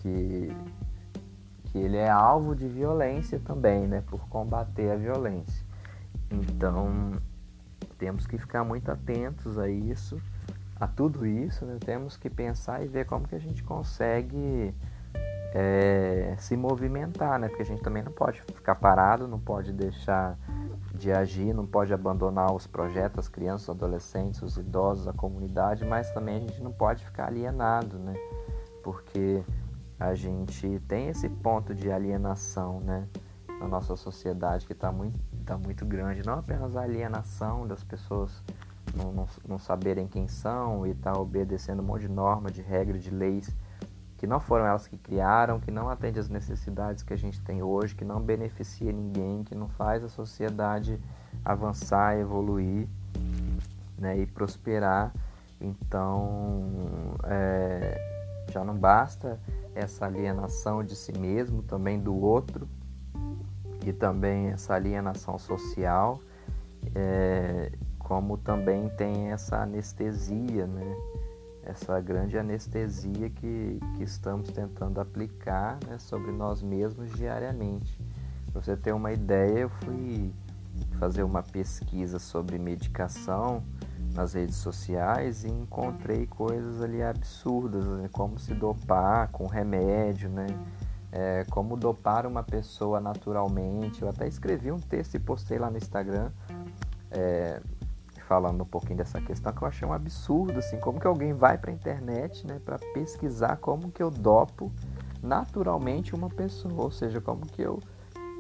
que, 0.01 0.55
que 1.65 1.77
ele 1.77 1.97
é 1.97 2.09
alvo 2.09 2.55
de 2.55 2.67
violência 2.67 3.39
também, 3.39 3.88
né, 3.88 4.03
por 4.07 4.27
combater 4.27 4.91
a 4.91 4.95
violência. 4.95 5.65
Então, 6.31 7.13
temos 7.97 8.25
que 8.25 8.38
ficar 8.38 8.63
muito 8.63 8.89
atentos 8.91 9.57
a 9.57 9.67
isso, 9.67 10.21
a 10.79 10.88
tudo 10.88 11.25
isso, 11.25 11.65
né? 11.65 11.77
Temos 11.83 12.15
que 12.15 12.29
pensar 12.29 12.81
e 12.83 12.88
ver 12.88 13.05
como 13.05 13.27
que 13.27 13.35
a 13.35 13.39
gente 13.39 13.62
consegue 13.63 14.73
é, 15.53 16.35
se 16.38 16.55
movimentar, 16.55 17.38
né? 17.38 17.49
Porque 17.49 17.63
a 17.63 17.65
gente 17.65 17.81
também 17.81 18.03
não 18.03 18.12
pode 18.12 18.41
ficar 18.41 18.75
parado, 18.75 19.27
não 19.27 19.39
pode 19.39 19.73
deixar 19.73 20.38
de 20.93 21.12
agir, 21.12 21.53
não 21.53 21.65
pode 21.65 21.93
abandonar 21.93 22.53
os 22.53 22.65
projetos, 22.67 23.19
as 23.19 23.27
crianças, 23.27 23.69
os 23.69 23.75
adolescentes, 23.75 24.41
os 24.41 24.57
idosos, 24.57 25.07
a 25.07 25.13
comunidade, 25.13 25.85
mas 25.85 26.12
também 26.12 26.38
a 26.38 26.39
gente 26.39 26.62
não 26.62 26.71
pode 26.71 27.03
ficar 27.03 27.27
alienado, 27.27 27.97
né? 27.97 28.13
Porque 28.83 29.43
a 29.99 30.15
gente 30.15 30.79
tem 30.88 31.09
esse 31.09 31.27
ponto 31.27 31.75
de 31.75 31.91
alienação, 31.91 32.79
né? 32.79 33.07
Na 33.59 33.67
nossa 33.67 33.95
sociedade 33.95 34.65
que 34.65 34.71
está 34.71 34.91
muito, 34.91 35.19
tá 35.45 35.57
muito 35.57 35.85
grande, 35.85 36.25
não 36.25 36.35
apenas 36.35 36.77
a 36.77 36.81
alienação 36.81 37.67
das 37.67 37.83
pessoas 37.83 38.31
não, 38.95 39.12
não, 39.12 39.27
não 39.45 39.59
saberem 39.59 40.07
quem 40.07 40.27
são 40.27 40.88
e 40.88 40.91
estar 40.91 41.13
tá 41.13 41.19
obedecendo 41.19 41.81
um 41.81 41.85
monte 41.85 42.01
de 42.01 42.07
norma, 42.07 42.49
de 42.49 42.62
regra, 42.62 42.97
de 42.97 43.09
leis 43.09 43.53
que 44.19 44.27
não 44.27 44.39
foram 44.41 44.65
elas 44.65 44.85
que 44.85 44.97
criaram, 44.97 45.62
que 45.62 45.71
não 45.71 45.89
atende 45.89 46.19
às 46.19 46.27
necessidades 46.27 47.03
que 47.03 47.13
a 47.13 47.17
gente 47.17 47.39
tem 47.41 47.63
hoje, 47.63 47.95
que 47.95 48.03
não 48.03 48.19
beneficia 48.19 48.91
ninguém, 48.91 49.45
que 49.45 49.55
não 49.55 49.69
faz 49.69 50.03
a 50.03 50.09
sociedade 50.09 50.99
avançar, 51.43 52.17
evoluir 52.17 52.85
né, 53.97 54.17
e 54.19 54.25
prosperar. 54.25 55.13
Então, 55.62 56.65
é, 57.23 58.45
já 58.51 58.62
não 58.65 58.75
basta 58.75 59.39
essa 59.79 60.05
alienação 60.05 60.83
de 60.83 60.95
si 60.95 61.17
mesmo, 61.17 61.63
também 61.63 61.99
do 61.99 62.15
outro, 62.15 62.67
e 63.85 63.93
também 63.93 64.47
essa 64.47 64.75
alienação 64.75 65.37
social, 65.37 66.19
é, 66.93 67.71
como 67.97 68.37
também 68.37 68.89
tem 68.89 69.31
essa 69.31 69.61
anestesia, 69.61 70.67
né? 70.67 70.95
essa 71.63 71.99
grande 72.01 72.37
anestesia 72.37 73.29
que, 73.29 73.79
que 73.95 74.03
estamos 74.03 74.49
tentando 74.49 74.99
aplicar 74.99 75.77
né, 75.87 75.99
sobre 75.99 76.31
nós 76.31 76.63
mesmos 76.63 77.11
diariamente. 77.13 77.99
Para 78.51 78.61
você 78.61 78.75
ter 78.75 78.91
uma 78.91 79.11
ideia, 79.11 79.59
eu 79.59 79.69
fui 79.69 80.33
fazer 80.97 81.23
uma 81.23 81.43
pesquisa 81.43 82.17
sobre 82.17 82.57
medicação 82.57 83.63
nas 84.19 84.34
redes 84.34 84.58
sociais 84.58 85.45
e 85.45 85.47
encontrei 85.47 86.27
coisas 86.27 86.82
ali 86.82 87.01
absurdas, 87.01 87.86
né, 87.86 88.10
como 88.12 88.38
se 88.38 88.53
dopar 88.53 89.29
com 89.29 89.47
remédio, 89.47 90.29
né? 90.29 90.47
É, 91.10 91.45
como 91.49 91.77
dopar 91.77 92.27
uma 92.27 92.43
pessoa 92.43 92.99
naturalmente. 92.99 94.01
Eu 94.01 94.10
até 94.10 94.27
escrevi 94.27 94.71
um 94.71 94.79
texto 94.79 95.15
e 95.15 95.19
postei 95.19 95.58
lá 95.58 95.71
no 95.71 95.77
Instagram. 95.77 96.32
É, 97.10 97.62
falando 98.27 98.62
um 98.62 98.65
pouquinho 98.65 98.97
dessa 98.97 99.19
questão 99.21 99.53
que 99.53 99.63
eu 99.63 99.67
achei 99.67 99.88
um 99.88 99.93
absurdo, 99.93 100.60
assim, 100.60 100.79
como 100.79 100.99
que 100.99 101.08
alguém 101.08 101.34
vai 101.34 101.58
para 101.58 101.71
a 101.71 101.73
internet, 101.73 102.45
né, 102.45 102.60
para 102.63 102.77
pesquisar 102.93 103.55
como 103.58 103.89
que 103.89 104.03
eu 104.03 104.12
dopo 104.12 104.71
naturalmente 105.23 106.13
uma 106.13 106.29
pessoa, 106.29 106.84
ou 106.84 106.91
seja, 106.91 107.19
como 107.19 107.45
que 107.47 107.62
eu 107.62 107.79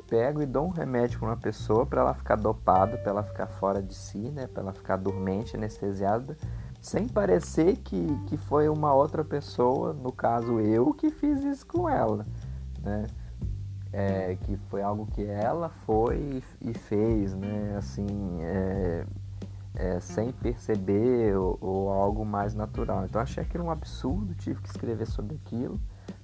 pego 0.09 0.41
e 0.41 0.45
dou 0.45 0.65
um 0.65 0.71
remédio 0.71 1.19
para 1.19 1.29
uma 1.29 1.37
pessoa 1.37 1.85
para 1.85 2.01
ela 2.01 2.13
ficar 2.13 2.35
dopada, 2.35 2.97
para 2.97 3.11
ela 3.11 3.23
ficar 3.23 3.47
fora 3.47 3.81
de 3.81 3.93
si, 3.93 4.17
né, 4.17 4.47
para 4.47 4.63
ela 4.63 4.73
ficar 4.73 4.97
dormente, 4.97 5.55
anestesiada, 5.55 6.35
sem 6.81 7.07
parecer 7.07 7.77
que, 7.77 8.07
que 8.27 8.37
foi 8.37 8.67
uma 8.69 8.93
outra 8.93 9.23
pessoa, 9.23 9.93
no 9.93 10.11
caso 10.11 10.59
eu, 10.59 10.93
que 10.93 11.09
fiz 11.09 11.43
isso 11.43 11.65
com 11.67 11.87
ela, 11.87 12.25
né? 12.81 13.05
É, 13.91 14.37
que 14.43 14.55
foi 14.69 14.83
algo 14.83 15.07
que 15.07 15.25
ela 15.25 15.69
foi 15.69 16.43
e 16.61 16.73
fez, 16.75 17.33
né? 17.33 17.75
Assim, 17.75 18.07
é, 18.43 19.03
é, 19.73 19.99
sem 19.99 20.31
perceber 20.31 21.35
ou, 21.35 21.57
ou, 21.59 21.89
algo 21.91 22.23
mais 22.23 22.53
natural. 22.53 23.05
Então 23.05 23.21
achei 23.21 23.43
aquilo 23.43 23.65
um 23.65 23.71
absurdo, 23.71 24.35
tive 24.35 24.61
que 24.61 24.69
escrever 24.69 25.07
sobre 25.07 25.35
aquilo. 25.35 25.79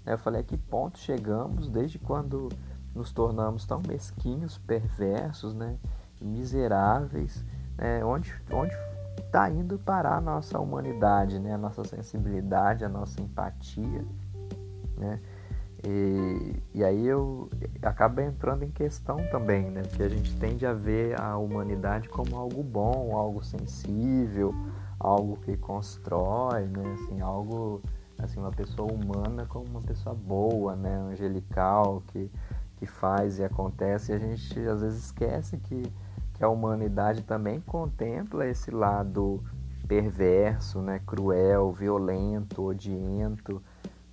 Né? 0.06 0.14
Eu 0.14 0.18
falei 0.18 0.42
a 0.42 0.44
que 0.44 0.58
ponto 0.58 1.00
chegamos 1.00 1.70
desde 1.70 1.98
quando 1.98 2.50
nos 2.96 3.12
tornamos 3.12 3.66
tão 3.66 3.82
mesquinhos, 3.86 4.58
perversos, 4.58 5.54
né? 5.54 5.78
miseráveis, 6.22 7.46
né? 7.78 8.04
onde 8.04 8.34
está 9.18 9.50
indo 9.50 9.78
parar 9.78 10.18
a 10.18 10.22
nossa 10.22 10.60
humanidade, 10.60 11.40
né? 11.40 11.54
a 11.54 11.58
nossa 11.58 11.84
sensibilidade, 11.84 12.86
a 12.86 12.90
nossa 12.90 13.22
empatia, 13.22 14.06
né? 14.98 15.20
E, 15.88 16.64
e 16.74 16.84
aí 16.84 17.06
eu 17.06 17.48
acaba 17.82 18.24
entrando 18.24 18.64
em 18.64 18.72
questão 18.72 19.18
também, 19.30 19.70
né? 19.70 19.84
Porque 19.84 20.02
a 20.02 20.10
gente 20.10 20.36
tende 20.38 20.66
a 20.66 20.74
ver 20.74 21.20
a 21.20 21.38
humanidade 21.38 22.10
como 22.10 22.36
algo 22.36 22.64
bom, 22.64 23.16
algo 23.16 23.44
sensível, 23.44 24.56
algo 25.00 25.38
que 25.42 25.56
constrói, 25.58 26.66
né? 26.66 26.94
Assim, 26.94 27.22
algo 27.22 27.84
assim, 28.18 28.40
uma 28.40 28.52
pessoa 28.52 28.92
humana 28.92 29.46
como 29.48 29.66
uma 29.66 29.82
pessoa 29.82 30.16
boa, 30.16 30.76
né? 30.76 30.96
Angelical, 31.12 32.02
que, 32.08 32.32
que 32.78 32.86
faz 32.86 33.40
e 33.40 33.44
acontece. 33.44 34.12
E 34.12 34.16
a 34.16 34.20
gente 34.20 34.60
às 34.68 34.82
vezes 34.82 35.06
esquece 35.06 35.58
que, 35.58 35.84
que 36.34 36.44
a 36.44 36.50
humanidade 36.50 37.24
também 37.24 37.60
contempla 37.62 38.48
esse 38.48 38.72
lado 38.72 39.44
perverso, 39.88 40.82
né, 40.82 41.00
cruel, 41.06 41.72
violento, 41.72 42.64
odiento, 42.64 43.62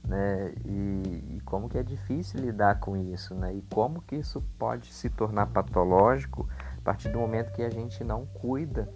né, 0.07 0.53
e, 0.65 1.37
e, 1.37 1.41
como 1.45 1.69
que 1.69 1.79
é 1.79 1.83
difícil 1.83 2.41
lidar 2.41 2.81
com 2.81 2.97
isso, 2.97 3.35
né, 3.35 3.55
e 3.55 3.63
como 3.73 4.03
que 4.03 4.17
isso 4.17 4.43
pode 4.59 4.93
se 4.93 5.09
tornar 5.09 5.47
patológico 5.47 6.49
a 6.77 6.81
partir 6.83 7.09
do 7.09 7.19
momento 7.19 7.53
que 7.53 7.63
a 7.63 7.71
gente 7.71 8.03
não 8.05 8.27
cuida 8.27 8.93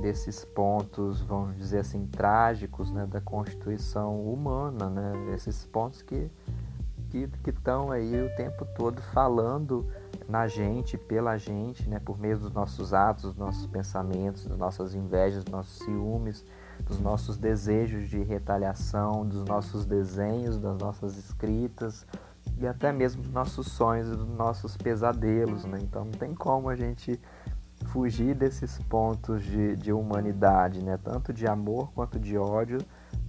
desses 0.00 0.44
pontos, 0.44 1.20
vamos 1.22 1.56
dizer 1.56 1.78
assim, 1.78 2.06
trágicos, 2.06 2.90
né, 2.90 3.06
da 3.06 3.20
constituição 3.20 4.20
humana, 4.20 4.90
né, 4.90 5.34
esses 5.34 5.64
pontos 5.66 6.02
que 6.02 6.30
que 7.42 7.50
estão 7.50 7.90
aí 7.90 8.22
o 8.22 8.34
tempo 8.36 8.66
todo 8.76 9.00
falando 9.00 9.86
na 10.28 10.48
gente, 10.48 10.98
pela 10.98 11.36
gente, 11.36 11.88
né, 11.88 12.00
por 12.00 12.18
meio 12.18 12.38
dos 12.38 12.52
nossos 12.52 12.92
atos, 12.92 13.24
dos 13.24 13.36
nossos 13.36 13.66
pensamentos, 13.66 14.46
das 14.46 14.58
nossas 14.58 14.94
invejas, 14.94 15.44
dos 15.44 15.52
nossos 15.52 15.78
ciúmes, 15.84 16.44
dos 16.80 16.98
nossos 16.98 17.36
desejos 17.36 18.08
de 18.08 18.22
retaliação, 18.22 19.24
dos 19.26 19.44
nossos 19.44 19.86
desenhos, 19.86 20.58
das 20.58 20.76
nossas 20.78 21.16
escritas 21.16 22.06
e 22.58 22.66
até 22.66 22.92
mesmo 22.92 23.22
dos 23.22 23.32
nossos 23.32 23.68
sonhos 23.68 24.08
e 24.08 24.16
dos 24.16 24.28
nossos 24.28 24.76
pesadelos, 24.76 25.64
né? 25.64 25.78
Então 25.82 26.04
não 26.04 26.12
tem 26.12 26.34
como 26.34 26.68
a 26.68 26.76
gente 26.76 27.20
fugir 27.86 28.34
desses 28.34 28.78
pontos 28.88 29.42
de, 29.42 29.76
de 29.76 29.92
humanidade, 29.92 30.82
né? 30.82 30.98
Tanto 31.02 31.32
de 31.32 31.46
amor 31.46 31.90
quanto 31.94 32.18
de 32.18 32.36
ódio, 32.36 32.78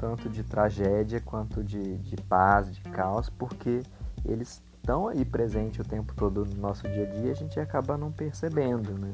tanto 0.06 0.30
de 0.30 0.44
tragédia 0.44 1.20
quanto 1.20 1.63
de, 1.63 1.98
de 1.98 2.15
paz, 2.15 2.72
de 2.72 2.80
caos, 2.82 3.28
porque 3.28 3.82
eles 4.24 4.62
estão 4.76 5.08
aí 5.08 5.26
presentes 5.26 5.80
o 5.80 5.89
tempo 5.89 6.13
todo 6.13 6.46
no 6.46 6.62
nosso 6.62 6.84
dia 6.84 7.08
a 7.08 7.12
dia 7.12 7.30
e 7.30 7.32
a 7.32 7.34
gente 7.34 7.60
acaba 7.60 7.98
não 7.98 8.12
percebendo, 8.12 8.94
né? 9.00 9.13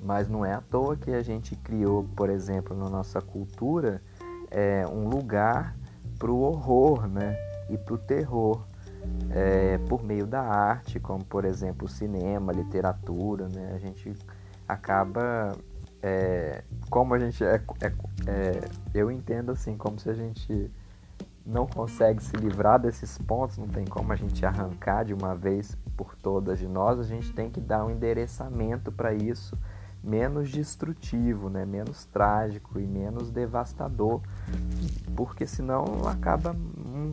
Mas 0.00 0.28
não 0.28 0.44
é 0.44 0.52
à 0.52 0.60
toa 0.60 0.96
que 0.96 1.10
a 1.10 1.22
gente 1.22 1.56
criou, 1.56 2.04
por 2.14 2.30
exemplo, 2.30 2.76
na 2.76 2.88
nossa 2.88 3.20
cultura, 3.20 4.00
é, 4.48 4.86
um 4.86 5.08
lugar 5.08 5.76
para 6.20 6.30
o 6.30 6.42
horror, 6.42 7.08
né? 7.08 7.36
E 7.68 7.76
para 7.76 7.94
o 7.94 7.98
terror, 7.98 8.64
é, 9.30 9.78
por 9.88 10.04
meio 10.04 10.24
da 10.24 10.42
arte, 10.42 11.00
como 11.00 11.24
por 11.24 11.44
exemplo 11.44 11.88
cinema, 11.88 12.52
literatura, 12.52 13.48
né? 13.48 13.72
A 13.74 13.78
gente 13.78 14.14
acaba, 14.68 15.50
é, 16.06 16.62
como 16.90 17.14
a 17.14 17.18
gente 17.18 17.42
é, 17.42 17.62
é, 17.80 17.92
é 18.26 18.60
eu 18.92 19.10
entendo 19.10 19.52
assim, 19.52 19.74
como 19.74 19.98
se 19.98 20.10
a 20.10 20.12
gente 20.12 20.70
não 21.46 21.66
consegue 21.66 22.22
se 22.22 22.36
livrar 22.36 22.78
desses 22.78 23.16
pontos, 23.16 23.56
não 23.56 23.68
tem 23.68 23.86
como 23.86 24.12
a 24.12 24.16
gente 24.16 24.44
arrancar 24.44 25.06
de 25.06 25.14
uma 25.14 25.34
vez 25.34 25.78
por 25.96 26.14
todas 26.14 26.58
de 26.58 26.68
nós, 26.68 27.00
a 27.00 27.04
gente 27.04 27.32
tem 27.32 27.50
que 27.50 27.58
dar 27.58 27.86
um 27.86 27.90
endereçamento 27.90 28.92
para 28.92 29.14
isso 29.14 29.58
menos 30.02 30.50
destrutivo, 30.50 31.48
né? 31.48 31.64
menos 31.64 32.04
trágico 32.04 32.78
e 32.78 32.86
menos 32.86 33.30
devastador, 33.30 34.20
porque 35.16 35.46
senão 35.46 36.06
acaba 36.06 36.52
hum, 36.52 37.12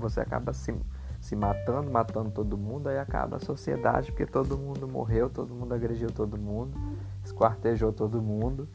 você 0.00 0.20
acaba 0.20 0.52
se, 0.52 0.74
se 1.20 1.36
matando, 1.36 1.88
matando 1.92 2.30
todo 2.32 2.58
mundo, 2.58 2.88
aí 2.88 2.98
acaba 2.98 3.36
a 3.36 3.38
sociedade, 3.38 4.10
porque 4.10 4.26
todo 4.26 4.58
mundo 4.58 4.88
morreu, 4.88 5.30
todo 5.30 5.54
mundo 5.54 5.72
agrediu 5.72 6.10
todo 6.10 6.36
mundo, 6.36 6.76
esquartejou 7.26 7.92
todo 7.92 8.22
mundo 8.22 8.68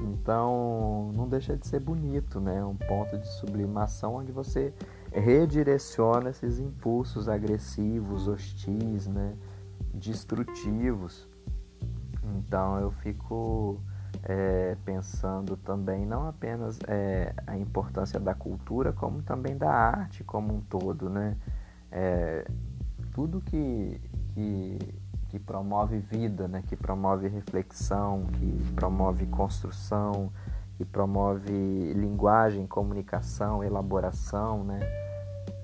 então, 0.00 1.10
não 1.14 1.28
deixa 1.28 1.56
de 1.56 1.66
ser 1.66 1.80
bonito, 1.80 2.40
né? 2.40 2.64
Um 2.64 2.76
ponto 2.76 3.18
de 3.18 3.26
sublimação 3.26 4.14
onde 4.14 4.30
você 4.30 4.72
redireciona 5.12 6.30
esses 6.30 6.60
impulsos 6.60 7.28
agressivos, 7.28 8.28
hostis, 8.28 9.08
né? 9.08 9.34
Destrutivos. 9.92 11.28
Então, 12.36 12.78
eu 12.78 12.92
fico 12.92 13.80
é, 14.22 14.76
pensando 14.84 15.56
também 15.56 16.06
não 16.06 16.28
apenas 16.28 16.78
é, 16.86 17.34
a 17.46 17.56
importância 17.56 18.20
da 18.20 18.34
cultura, 18.34 18.92
como 18.92 19.22
também 19.22 19.56
da 19.56 19.70
arte 19.70 20.22
como 20.22 20.54
um 20.54 20.60
todo, 20.60 21.10
né? 21.10 21.36
É, 21.90 22.46
tudo 23.12 23.40
que, 23.40 24.00
que 24.34 24.78
que 25.28 25.38
promove 25.38 25.98
vida, 25.98 26.48
né? 26.48 26.62
que 26.66 26.74
promove 26.74 27.28
reflexão, 27.28 28.26
que 28.32 28.72
promove 28.74 29.26
construção, 29.26 30.32
que 30.76 30.84
promove 30.84 31.92
linguagem, 31.92 32.66
comunicação, 32.66 33.62
elaboração, 33.62 34.64
né? 34.64 34.80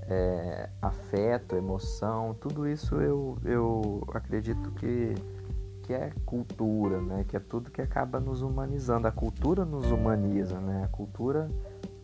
É, 0.07 0.69
afeto, 0.83 1.57
emoção, 1.57 2.35
tudo 2.39 2.69
isso 2.69 2.97
eu, 2.97 3.39
eu 3.43 4.07
acredito 4.13 4.71
que, 4.73 5.15
que 5.83 5.95
é 5.95 6.13
cultura, 6.27 7.01
né? 7.01 7.25
que 7.27 7.35
é 7.35 7.41
tudo 7.41 7.71
que 7.71 7.81
acaba 7.81 8.21
nos 8.21 8.43
humanizando. 8.43 9.09
A 9.09 9.13
cultura 9.13 9.65
nos 9.65 9.91
humaniza, 9.91 10.61
né? 10.61 10.85
a 10.85 10.89
cultura 10.89 11.51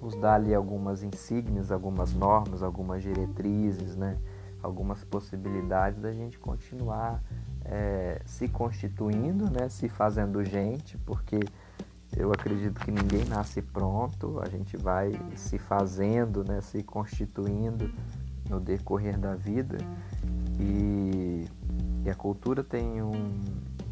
nos 0.00 0.16
dá 0.16 0.34
ali 0.34 0.54
algumas 0.54 1.02
insígnias, 1.02 1.70
algumas 1.70 2.14
normas, 2.14 2.62
algumas 2.62 3.02
diretrizes, 3.02 3.96
né? 3.96 4.16
algumas 4.62 5.04
possibilidades 5.04 6.00
da 6.00 6.12
gente 6.12 6.38
continuar 6.38 7.22
é, 7.70 8.20
se 8.26 8.48
constituindo, 8.48 9.48
né, 9.48 9.68
se 9.68 9.88
fazendo 9.88 10.44
gente, 10.44 10.98
porque 10.98 11.38
eu 12.16 12.32
acredito 12.32 12.80
que 12.80 12.90
ninguém 12.90 13.24
nasce 13.24 13.62
pronto, 13.62 14.40
a 14.44 14.48
gente 14.48 14.76
vai 14.76 15.12
se 15.36 15.58
fazendo, 15.58 16.42
né, 16.42 16.60
se 16.60 16.82
constituindo 16.82 17.88
no 18.48 18.58
decorrer 18.58 19.16
da 19.16 19.36
vida 19.36 19.78
e, 20.58 21.46
e 22.04 22.10
a 22.10 22.14
cultura 22.14 22.64
tem 22.64 23.00
um 23.00 23.40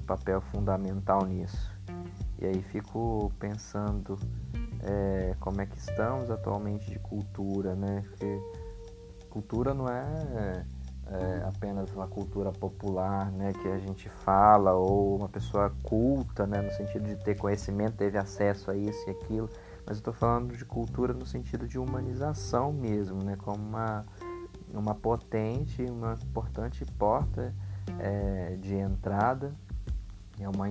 papel 0.04 0.40
fundamental 0.40 1.24
nisso. 1.24 1.70
E 2.40 2.46
aí 2.46 2.62
fico 2.62 3.32
pensando 3.38 4.18
é, 4.82 5.36
como 5.38 5.60
é 5.60 5.66
que 5.66 5.78
estamos 5.78 6.30
atualmente 6.30 6.90
de 6.90 6.98
cultura, 6.98 7.74
né? 7.74 8.04
Porque 8.08 8.40
cultura 9.28 9.74
não 9.74 9.88
é 9.88 10.64
é, 11.10 11.42
apenas 11.46 11.90
uma 11.92 12.06
cultura 12.06 12.52
popular, 12.52 13.30
né, 13.32 13.52
que 13.52 13.68
a 13.68 13.78
gente 13.78 14.08
fala, 14.08 14.74
ou 14.74 15.16
uma 15.16 15.28
pessoa 15.28 15.72
culta, 15.82 16.46
né, 16.46 16.60
no 16.60 16.70
sentido 16.72 17.06
de 17.06 17.16
ter 17.16 17.36
conhecimento, 17.36 17.96
teve 17.96 18.18
acesso 18.18 18.70
a 18.70 18.76
isso 18.76 18.98
e 19.08 19.10
aquilo, 19.10 19.48
mas 19.86 19.96
eu 19.96 20.00
estou 20.00 20.12
falando 20.12 20.54
de 20.54 20.64
cultura 20.64 21.14
no 21.14 21.24
sentido 21.24 21.66
de 21.66 21.78
humanização 21.78 22.72
mesmo, 22.72 23.22
né, 23.22 23.36
como 23.36 23.56
uma, 23.56 24.04
uma 24.72 24.94
potente, 24.94 25.82
uma 25.84 26.14
importante 26.22 26.84
porta 26.98 27.54
é, 27.98 28.56
de 28.60 28.74
entrada, 28.74 29.54
é 30.40 30.48
uma 30.48 30.66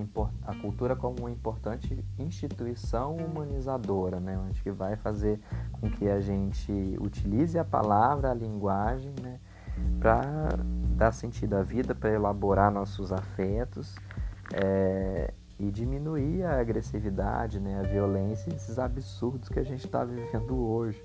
a 0.46 0.54
cultura 0.54 0.96
como 0.96 1.16
uma 1.20 1.30
importante 1.30 2.02
instituição 2.18 3.16
humanizadora, 3.16 4.18
né, 4.18 4.38
onde 4.38 4.62
que 4.62 4.70
vai 4.70 4.96
fazer 4.96 5.40
com 5.72 5.90
que 5.90 6.08
a 6.08 6.20
gente 6.20 6.72
utilize 7.00 7.58
a 7.58 7.64
palavra, 7.64 8.30
a 8.30 8.34
linguagem, 8.34 9.12
né, 9.20 9.38
para 10.00 10.50
dar 10.96 11.12
sentido 11.12 11.54
à 11.54 11.62
vida, 11.62 11.94
para 11.94 12.10
elaborar 12.10 12.70
nossos 12.70 13.12
afetos 13.12 13.94
é, 14.52 15.32
e 15.58 15.70
diminuir 15.70 16.44
a 16.44 16.60
agressividade, 16.60 17.60
né, 17.60 17.80
a 17.80 17.82
violência, 17.82 18.50
esses 18.54 18.78
absurdos 18.78 19.48
que 19.48 19.58
a 19.58 19.64
gente 19.64 19.84
está 19.84 20.04
vivendo 20.04 20.56
hoje. 20.56 21.02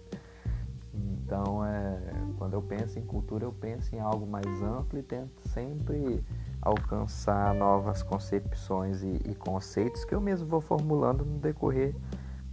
Então, 0.93 1.65
é, 1.65 1.99
quando 2.37 2.53
eu 2.53 2.61
penso 2.61 2.99
em 2.99 3.01
cultura, 3.03 3.45
eu 3.45 3.51
penso 3.51 3.95
em 3.95 3.99
algo 3.99 4.27
mais 4.27 4.45
amplo 4.61 4.99
e 4.99 5.01
tento 5.01 5.47
sempre 5.49 6.23
alcançar 6.61 7.55
novas 7.55 8.03
concepções 8.03 9.01
e, 9.01 9.19
e 9.25 9.35
conceitos 9.35 10.05
que 10.05 10.13
eu 10.13 10.21
mesmo 10.21 10.47
vou 10.47 10.61
formulando 10.61 11.25
no 11.25 11.39
decorrer 11.39 11.95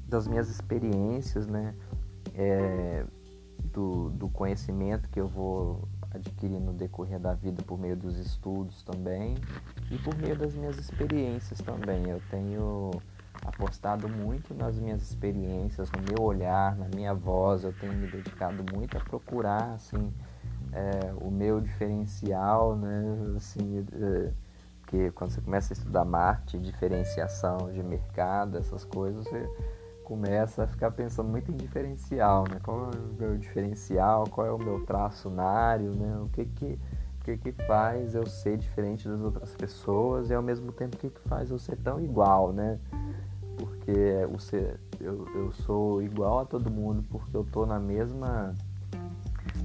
das 0.09 0.26
minhas 0.26 0.48
experiências, 0.48 1.46
né? 1.46 1.74
É, 2.35 3.04
do, 3.72 4.11
do 4.11 4.28
conhecimento 4.28 5.09
que 5.11 5.20
eu 5.20 5.28
vou 5.28 5.87
adquirindo 6.13 6.61
no 6.61 6.73
decorrer 6.73 7.19
da 7.19 7.35
vida 7.35 7.63
por 7.63 7.79
meio 7.79 7.96
dos 7.96 8.17
estudos 8.19 8.83
também 8.83 9.37
e 9.90 9.98
por 9.98 10.17
meio 10.17 10.37
das 10.37 10.54
minhas 10.54 10.79
experiências 10.79 11.61
também. 11.61 12.08
Eu 12.08 12.21
tenho 12.31 12.90
apostado 13.44 14.08
muito 14.08 14.54
nas 14.54 14.79
minhas 14.79 15.02
experiências, 15.02 15.90
no 15.92 16.02
meu 16.02 16.25
olhar, 16.25 16.77
na 16.77 16.88
minha 16.94 17.15
voz. 17.15 17.65
Eu 17.65 17.73
tenho 17.73 17.92
me 17.92 18.11
dedicado 18.11 18.65
muito 18.75 18.96
a 18.96 19.00
procurar 19.00 19.75
assim 19.75 20.13
é, 20.73 21.13
o 21.21 21.31
meu 21.31 21.61
diferencial, 21.61 22.77
né? 22.77 23.35
Assim, 23.37 23.87
é, 23.92 24.33
porque 24.81 25.11
quando 25.13 25.31
você 25.31 25.40
começa 25.40 25.73
a 25.73 25.75
estudar 25.75 26.04
marketing, 26.04 26.63
diferenciação 26.63 27.73
de 27.73 27.83
mercado, 27.83 28.58
essas 28.58 28.85
coisas, 28.85 29.25
você 29.25 29.48
começa 30.11 30.65
a 30.65 30.67
ficar 30.67 30.90
pensando 30.90 31.29
muito 31.29 31.52
em 31.52 31.56
diferencial, 31.56 32.42
né? 32.50 32.58
Qual 32.65 32.90
é 32.90 32.96
o 32.96 33.15
meu 33.17 33.38
diferencial, 33.38 34.25
qual 34.29 34.44
é 34.44 34.50
o 34.50 34.58
meu 34.58 34.85
traçonário, 34.85 35.94
né? 35.94 36.19
O 36.21 36.29
que 36.31 36.46
que, 36.46 36.81
o 37.21 37.25
que, 37.25 37.37
que 37.37 37.52
faz 37.65 38.17
eu 38.17 38.27
ser 38.27 38.58
diferente 38.58 39.08
das 39.08 39.21
outras 39.21 39.54
pessoas 39.54 40.29
e 40.29 40.35
ao 40.35 40.42
mesmo 40.42 40.73
tempo 40.73 40.96
o 40.96 40.98
que, 40.98 41.11
que 41.11 41.21
faz 41.29 41.52
eu 41.52 41.61
ser 41.61 41.77
tão 41.77 42.00
igual, 42.00 42.52
né? 42.52 42.81
Porque 43.56 44.27
o 44.35 44.40
ser, 44.40 44.81
eu, 45.00 45.29
eu 45.33 45.52
sou 45.52 46.02
igual 46.02 46.40
a 46.40 46.44
todo 46.44 46.69
mundo 46.69 47.04
porque 47.08 47.37
eu 47.37 47.44
tô 47.44 47.65
na 47.65 47.79
mesma 47.79 48.52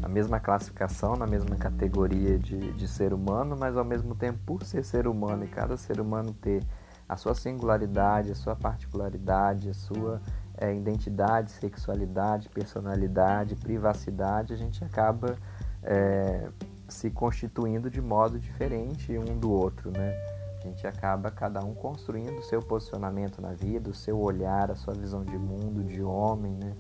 a 0.03 0.07
mesma 0.07 0.39
classificação, 0.39 1.15
na 1.15 1.25
mesma 1.25 1.55
categoria 1.55 2.37
de, 2.37 2.71
de 2.73 2.87
ser 2.87 3.13
humano, 3.13 3.57
mas 3.59 3.75
ao 3.75 3.83
mesmo 3.83 4.13
tempo, 4.13 4.37
por 4.45 4.63
ser 4.63 4.85
ser 4.85 5.07
humano 5.07 5.43
e 5.43 5.47
cada 5.47 5.75
ser 5.75 5.99
humano 5.99 6.33
ter 6.33 6.61
a 7.07 7.15
sua 7.15 7.35
singularidade, 7.35 8.31
a 8.31 8.35
sua 8.35 8.55
particularidade, 8.55 9.69
a 9.69 9.73
sua 9.73 10.21
é, 10.57 10.73
identidade, 10.73 11.51
sexualidade, 11.51 12.49
personalidade, 12.49 13.55
privacidade, 13.55 14.53
a 14.53 14.57
gente 14.57 14.83
acaba 14.83 15.35
é, 15.83 16.47
se 16.87 17.09
constituindo 17.09 17.89
de 17.89 18.01
modo 18.01 18.39
diferente 18.39 19.17
um 19.17 19.37
do 19.37 19.51
outro, 19.51 19.91
né? 19.91 20.13
A 20.59 20.67
gente 20.67 20.87
acaba 20.87 21.29
cada 21.29 21.63
um 21.63 21.75
construindo 21.75 22.39
o 22.39 22.43
seu 22.43 22.59
posicionamento 22.59 23.39
na 23.39 23.53
vida, 23.53 23.89
o 23.89 23.93
seu 23.93 24.19
olhar, 24.19 24.71
a 24.71 24.75
sua 24.75 24.95
visão 24.95 25.23
de 25.23 25.37
mundo, 25.37 25.83
de 25.83 26.01
homem, 26.01 26.53
né? 26.53 26.73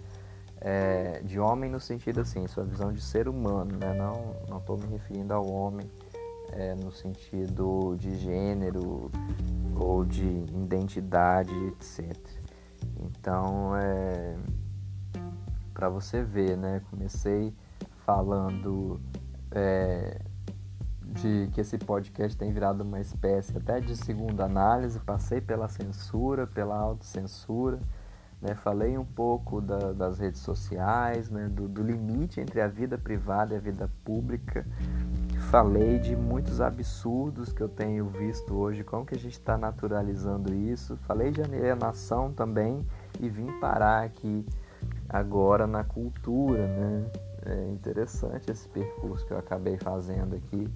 É, 0.59 1.21
de 1.23 1.39
homem 1.39 1.69
no 1.69 1.79
sentido 1.79 2.21
assim, 2.21 2.47
sua 2.47 2.63
visão 2.63 2.91
de 2.91 2.99
ser 2.99 3.27
humano, 3.27 3.77
né? 3.77 3.93
Não 4.49 4.57
estou 4.57 4.77
me 4.77 4.87
referindo 4.87 5.33
ao 5.33 5.47
homem 5.47 5.87
é, 6.51 6.75
no 6.75 6.91
sentido 6.91 7.95
de 7.97 8.15
gênero 8.17 9.11
ou 9.75 10.05
de 10.05 10.25
identidade, 10.25 11.53
etc. 11.67 12.15
Então, 12.99 13.75
é, 13.75 14.35
para 15.73 15.89
você 15.89 16.23
ver, 16.23 16.57
né? 16.57 16.81
Comecei 16.89 17.53
falando 18.05 18.99
é, 19.51 20.21
de 21.01 21.49
que 21.53 21.61
esse 21.61 21.77
podcast 21.77 22.37
tem 22.37 22.51
virado 22.51 22.83
uma 22.83 22.99
espécie 22.99 23.57
até 23.57 23.79
de 23.79 23.95
segunda 23.95 24.45
análise, 24.45 24.99
passei 24.99 25.41
pela 25.41 25.67
censura, 25.67 26.45
pela 26.45 26.77
autocensura, 26.77 27.79
né? 28.41 28.55
falei 28.55 28.97
um 28.97 29.05
pouco 29.05 29.61
da, 29.61 29.93
das 29.93 30.19
redes 30.19 30.41
sociais, 30.41 31.29
né? 31.29 31.47
do, 31.47 31.67
do 31.67 31.83
limite 31.83 32.39
entre 32.39 32.61
a 32.61 32.67
vida 32.67 32.97
privada 32.97 33.53
e 33.53 33.57
a 33.57 33.59
vida 33.59 33.89
pública, 34.03 34.65
falei 35.45 35.99
de 35.99 36.15
muitos 36.15 36.59
absurdos 36.59 37.53
que 37.53 37.61
eu 37.61 37.69
tenho 37.69 38.07
visto 38.07 38.53
hoje, 38.55 38.83
como 38.83 39.05
que 39.05 39.15
a 39.15 39.17
gente 39.17 39.33
está 39.33 39.57
naturalizando 39.57 40.53
isso, 40.53 40.97
falei 40.97 41.31
de 41.31 41.41
alienação 41.41 42.31
também 42.31 42.85
e 43.19 43.29
vim 43.29 43.47
parar 43.59 44.03
aqui 44.03 44.45
agora 45.07 45.67
na 45.67 45.83
cultura, 45.83 46.67
né? 46.67 47.05
É 47.45 47.71
interessante 47.71 48.51
esse 48.51 48.67
percurso 48.67 49.25
que 49.25 49.31
eu 49.31 49.37
acabei 49.37 49.77
fazendo 49.77 50.35
aqui 50.35 50.67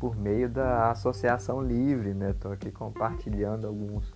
por 0.00 0.16
meio 0.16 0.48
da 0.48 0.90
associação 0.90 1.62
livre, 1.62 2.12
né? 2.12 2.30
Estou 2.30 2.50
aqui 2.50 2.70
compartilhando 2.72 3.66
alguns 3.66 4.12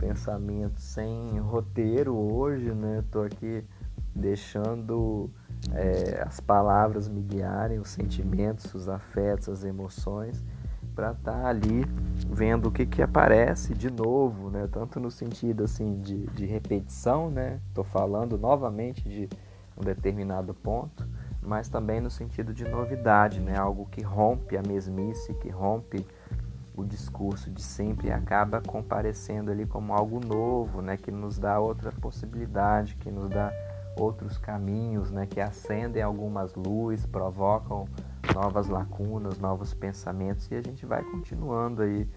pensamentos 0.00 0.82
sem 0.82 1.38
roteiro 1.38 2.16
hoje, 2.16 2.72
né? 2.72 2.98
Estou 2.98 3.22
aqui 3.22 3.64
deixando 4.14 5.30
é, 5.70 6.22
as 6.26 6.40
palavras 6.40 7.08
me 7.08 7.22
guiarem, 7.22 7.78
os 7.78 7.88
sentimentos, 7.88 8.74
os 8.74 8.88
afetos, 8.88 9.48
as 9.48 9.64
emoções, 9.64 10.42
para 10.94 11.12
estar 11.12 11.32
tá 11.32 11.46
ali 11.46 11.84
vendo 12.28 12.66
o 12.66 12.72
que, 12.72 12.84
que 12.84 13.00
aparece 13.00 13.72
de 13.72 13.90
novo, 13.90 14.50
né? 14.50 14.68
Tanto 14.70 14.98
no 15.00 15.10
sentido 15.10 15.64
assim 15.64 16.00
de, 16.00 16.26
de 16.28 16.44
repetição, 16.44 17.30
né? 17.30 17.60
Estou 17.68 17.84
falando 17.84 18.36
novamente 18.36 19.08
de 19.08 19.28
um 19.76 19.82
determinado 19.82 20.52
ponto, 20.52 21.08
mas 21.40 21.68
também 21.68 22.00
no 22.00 22.10
sentido 22.10 22.52
de 22.52 22.64
novidade, 22.64 23.40
né? 23.40 23.56
Algo 23.56 23.86
que 23.86 24.02
rompe 24.02 24.56
a 24.56 24.62
mesmice, 24.62 25.32
que 25.34 25.48
rompe 25.48 26.04
o 26.74 26.84
discurso 26.84 27.50
de 27.50 27.62
sempre 27.62 28.08
e 28.08 28.12
acaba 28.12 28.60
comparecendo 28.60 29.50
ali 29.50 29.66
como 29.66 29.94
algo 29.94 30.20
novo, 30.24 30.82
né? 30.82 30.96
Que 30.96 31.10
nos 31.10 31.38
dá 31.38 31.58
outra 31.58 31.90
possibilidade, 31.92 32.96
que 32.96 33.10
nos 33.10 33.30
dá 33.30 33.50
outros 33.96 34.38
caminhos, 34.38 35.10
né? 35.10 35.26
Que 35.26 35.40
acendem 35.40 36.02
algumas 36.02 36.54
luzes, 36.54 37.06
provocam 37.06 37.86
novas 38.34 38.68
lacunas, 38.68 39.38
novos 39.38 39.74
pensamentos 39.74 40.50
e 40.50 40.54
a 40.54 40.62
gente 40.62 40.86
vai 40.86 41.02
continuando 41.02 41.82
aí 41.82 42.08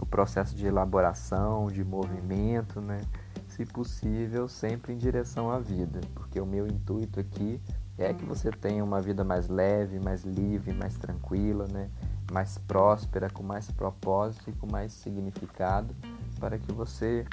o 0.00 0.06
processo 0.06 0.54
de 0.56 0.66
elaboração, 0.66 1.68
de 1.68 1.84
movimento, 1.84 2.80
né? 2.80 3.00
Se 3.46 3.64
possível, 3.66 4.48
sempre 4.48 4.92
em 4.92 4.96
direção 4.96 5.50
à 5.50 5.58
vida, 5.58 6.00
porque 6.14 6.40
o 6.40 6.46
meu 6.46 6.66
intuito 6.66 7.20
aqui 7.20 7.60
é 7.98 8.14
que 8.14 8.24
você 8.24 8.50
tenha 8.50 8.82
uma 8.82 9.00
vida 9.00 9.22
mais 9.22 9.48
leve, 9.48 10.00
mais 10.00 10.24
livre, 10.24 10.72
mais 10.72 10.96
tranquila, 10.96 11.66
né? 11.70 11.90
mais 12.30 12.58
próspera, 12.58 13.28
com 13.28 13.42
mais 13.42 13.70
propósito 13.70 14.50
e 14.50 14.52
com 14.52 14.66
mais 14.66 14.92
significado, 14.92 15.94
para 16.38 16.58
que 16.58 16.72
você 16.72 17.26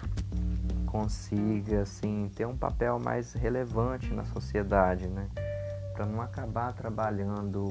consiga 0.97 1.83
assim 1.83 2.27
ter 2.35 2.47
um 2.47 2.57
papel 2.57 2.99
mais 2.99 3.33
relevante 3.33 4.11
na 4.11 4.25
sociedade, 4.25 5.07
né? 5.07 5.29
Para 5.93 6.07
não 6.07 6.21
acabar 6.21 6.73
trabalhando 6.73 7.67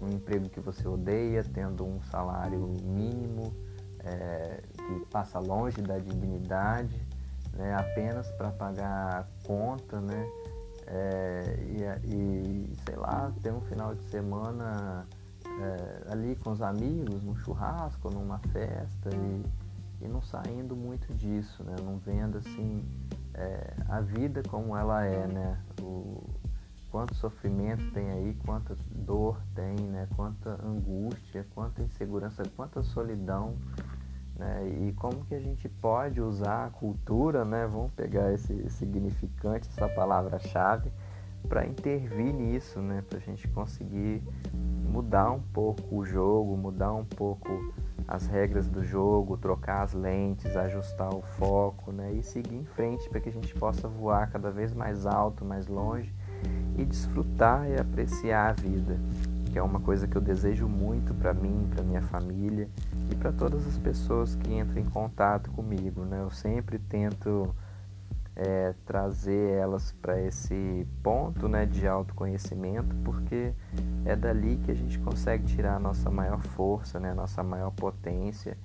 um 0.00 0.08
emprego 0.08 0.48
que 0.48 0.58
você 0.58 0.88
odeia, 0.88 1.44
tendo 1.44 1.84
um 1.84 2.00
salário 2.02 2.74
mínimo 2.82 3.54
é, 4.00 4.62
que 4.72 5.06
passa 5.10 5.38
longe 5.38 5.82
da 5.82 5.98
dignidade, 5.98 7.06
né? 7.52 7.74
Apenas 7.74 8.30
para 8.32 8.50
pagar 8.50 9.20
a 9.20 9.46
conta, 9.46 10.00
né? 10.00 10.26
É, 10.86 11.58
e, 11.60 12.06
e, 12.10 12.72
sei 12.86 12.96
lá, 12.96 13.30
ter 13.42 13.52
um 13.52 13.60
final 13.60 13.94
de 13.94 14.02
semana 14.04 15.06
é, 15.44 16.10
ali 16.10 16.36
com 16.36 16.50
os 16.50 16.62
amigos, 16.62 17.22
num 17.22 17.36
churrasco, 17.36 18.10
numa 18.10 18.38
festa 18.38 19.10
e, 19.14 19.61
e 20.02 20.08
não 20.08 20.22
saindo 20.22 20.76
muito 20.76 21.12
disso, 21.14 21.62
né? 21.64 21.76
Não 21.82 21.98
vendo 21.98 22.38
assim 22.38 22.84
é, 23.34 23.74
a 23.88 24.00
vida 24.00 24.42
como 24.48 24.76
ela 24.76 25.04
é, 25.04 25.26
né? 25.26 25.58
O, 25.80 26.22
quanto 26.90 27.14
sofrimento 27.14 27.90
tem 27.92 28.10
aí, 28.10 28.34
quanta 28.44 28.76
dor 28.90 29.40
tem, 29.54 29.76
né? 29.86 30.08
Quanta 30.14 30.58
angústia, 30.64 31.46
quanta 31.54 31.82
insegurança, 31.82 32.42
quanta 32.56 32.82
solidão 32.82 33.56
né? 34.36 34.88
E 34.88 34.92
como 34.94 35.24
que 35.24 35.34
a 35.34 35.40
gente 35.40 35.68
pode 35.68 36.20
usar 36.20 36.66
a 36.66 36.70
cultura, 36.70 37.44
né? 37.44 37.66
Vamos 37.66 37.92
pegar 37.92 38.32
esse 38.32 38.68
significante, 38.70 39.68
essa 39.68 39.88
palavra-chave, 39.88 40.92
para 41.48 41.66
intervir 41.66 42.32
nisso, 42.32 42.80
né? 42.80 43.02
Para 43.08 43.18
a 43.18 43.20
gente 43.20 43.46
conseguir 43.48 44.22
mudar 44.52 45.30
um 45.30 45.40
pouco 45.40 45.96
o 45.96 46.04
jogo, 46.04 46.56
mudar 46.56 46.92
um 46.92 47.04
pouco 47.04 47.72
as 48.06 48.26
regras 48.26 48.68
do 48.68 48.82
jogo, 48.84 49.36
trocar 49.36 49.82
as 49.82 49.92
lentes, 49.92 50.56
ajustar 50.56 51.14
o 51.14 51.22
foco, 51.22 51.92
né? 51.92 52.12
E 52.12 52.22
seguir 52.22 52.56
em 52.56 52.64
frente 52.64 53.08
para 53.08 53.20
que 53.20 53.28
a 53.28 53.32
gente 53.32 53.54
possa 53.54 53.88
voar 53.88 54.30
cada 54.30 54.50
vez 54.50 54.72
mais 54.72 55.06
alto, 55.06 55.44
mais 55.44 55.66
longe 55.66 56.12
e 56.76 56.84
desfrutar 56.84 57.68
e 57.68 57.80
apreciar 57.80 58.50
a 58.50 58.52
vida 58.52 58.98
que 59.52 59.58
é 59.58 59.62
uma 59.62 59.80
coisa 59.80 60.08
que 60.08 60.16
eu 60.16 60.22
desejo 60.22 60.66
muito 60.66 61.12
para 61.12 61.34
mim, 61.34 61.68
para 61.70 61.84
minha 61.84 62.00
família 62.00 62.70
e 63.10 63.14
para 63.14 63.30
todas 63.30 63.66
as 63.66 63.76
pessoas 63.76 64.34
que 64.34 64.54
entram 64.54 64.80
em 64.80 64.86
contato 64.86 65.50
comigo. 65.50 66.06
Né? 66.06 66.22
Eu 66.22 66.30
sempre 66.30 66.78
tento 66.78 67.54
é, 68.34 68.74
trazer 68.86 69.58
elas 69.58 69.92
para 69.92 70.20
esse 70.20 70.86
ponto 71.02 71.48
né, 71.48 71.66
de 71.66 71.86
autoconhecimento, 71.86 72.94
porque 73.04 73.52
é 74.04 74.16
dali 74.16 74.56
que 74.56 74.70
a 74.70 74.74
gente 74.74 74.98
consegue 74.98 75.44
tirar 75.44 75.76
a 75.76 75.78
nossa 75.78 76.10
maior 76.10 76.40
força, 76.40 76.98
né, 76.98 77.10
a 77.10 77.14
nossa 77.14 77.42
maior 77.42 77.70
potência 77.72 78.56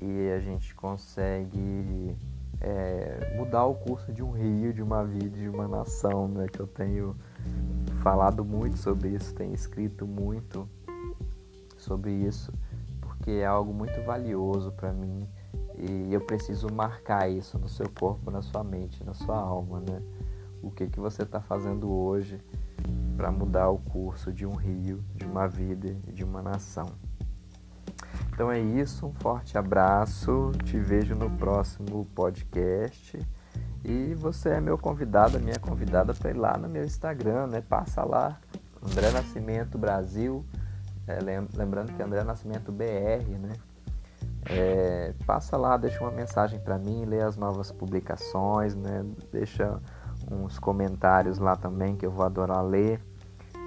e 0.00 0.30
a 0.30 0.40
gente 0.40 0.74
consegue 0.74 2.16
é, 2.60 3.34
mudar 3.36 3.64
o 3.64 3.74
curso 3.74 4.12
de 4.12 4.22
um 4.22 4.32
rio, 4.32 4.72
de 4.72 4.82
uma 4.82 5.04
vida, 5.04 5.38
de 5.38 5.48
uma 5.48 5.66
nação, 5.66 6.28
né, 6.28 6.46
que 6.46 6.60
eu 6.60 6.66
tenho 6.66 7.16
falado 8.02 8.44
muito 8.44 8.78
sobre 8.78 9.10
isso, 9.10 9.34
tenho 9.34 9.54
escrito 9.54 10.06
muito 10.06 10.68
sobre 11.78 12.12
isso, 12.12 12.52
porque 13.00 13.30
é 13.30 13.46
algo 13.46 13.72
muito 13.72 14.02
valioso 14.02 14.70
para 14.72 14.92
mim 14.92 15.26
e 15.80 16.12
eu 16.12 16.20
preciso 16.20 16.68
marcar 16.72 17.30
isso 17.30 17.58
no 17.58 17.68
seu 17.68 17.88
corpo, 17.88 18.30
na 18.30 18.42
sua 18.42 18.64
mente, 18.64 19.04
na 19.04 19.14
sua 19.14 19.36
alma, 19.36 19.80
né? 19.80 20.02
O 20.62 20.70
que 20.70 20.88
que 20.88 20.98
você 20.98 21.22
está 21.22 21.40
fazendo 21.40 21.90
hoje 21.90 22.40
para 23.16 23.30
mudar 23.30 23.68
o 23.70 23.78
curso 23.78 24.32
de 24.32 24.44
um 24.44 24.54
rio, 24.54 25.04
de 25.14 25.24
uma 25.24 25.46
vida 25.46 25.94
de 26.12 26.24
uma 26.24 26.42
nação? 26.42 26.86
Então 28.32 28.50
é 28.50 28.60
isso, 28.60 29.06
um 29.06 29.12
forte 29.14 29.58
abraço, 29.58 30.52
te 30.64 30.78
vejo 30.78 31.14
no 31.14 31.30
próximo 31.30 32.06
podcast. 32.14 33.18
E 33.84 34.14
você 34.14 34.50
é 34.50 34.60
meu 34.60 34.76
convidado, 34.76 35.40
minha 35.40 35.58
convidada 35.58 36.12
para 36.12 36.30
ir 36.30 36.36
lá 36.36 36.56
no 36.56 36.68
meu 36.68 36.84
Instagram, 36.84 37.46
né? 37.46 37.60
Passa 37.60 38.04
lá, 38.04 38.38
André 38.82 39.10
Nascimento 39.10 39.78
Brasil. 39.78 40.44
É, 41.06 41.18
lembrando 41.56 41.92
que 41.94 42.02
André 42.02 42.22
Nascimento 42.22 42.70
BR, 42.70 43.28
né? 43.40 43.54
É, 44.50 45.12
passa 45.26 45.56
lá, 45.56 45.76
deixa 45.76 46.00
uma 46.00 46.10
mensagem 46.10 46.58
para 46.58 46.78
mim, 46.78 47.04
lê 47.04 47.20
as 47.20 47.36
novas 47.36 47.70
publicações, 47.70 48.74
né? 48.74 49.04
Deixa 49.30 49.78
uns 50.30 50.58
comentários 50.58 51.38
lá 51.38 51.54
também 51.54 51.96
que 51.96 52.06
eu 52.06 52.10
vou 52.10 52.24
adorar 52.24 52.64
ler. 52.64 53.00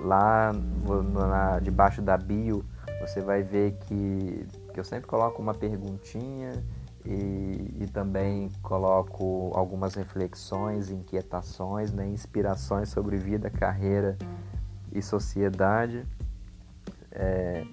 Lá 0.04 0.52
na, 0.54 1.60
debaixo 1.60 2.02
da 2.02 2.18
bio 2.18 2.66
você 3.00 3.22
vai 3.22 3.42
ver 3.42 3.74
que, 3.82 4.48
que 4.74 4.80
eu 4.80 4.84
sempre 4.84 5.08
coloco 5.08 5.42
uma 5.42 5.54
perguntinha 5.54 6.54
e, 7.04 7.78
e, 7.80 7.88
também 7.92 8.52
coloco 8.62 9.52
algumas 9.56 9.96
reflexões, 9.96 10.92
inquietaçes, 10.92 11.92
né, 11.92 12.08
inspirações 12.08 12.90
sobre 12.90 13.18
vida, 13.18 13.50
carreira 13.50 14.18
e 14.92 15.02
sociedade. 15.02 16.06
É, 17.12 17.66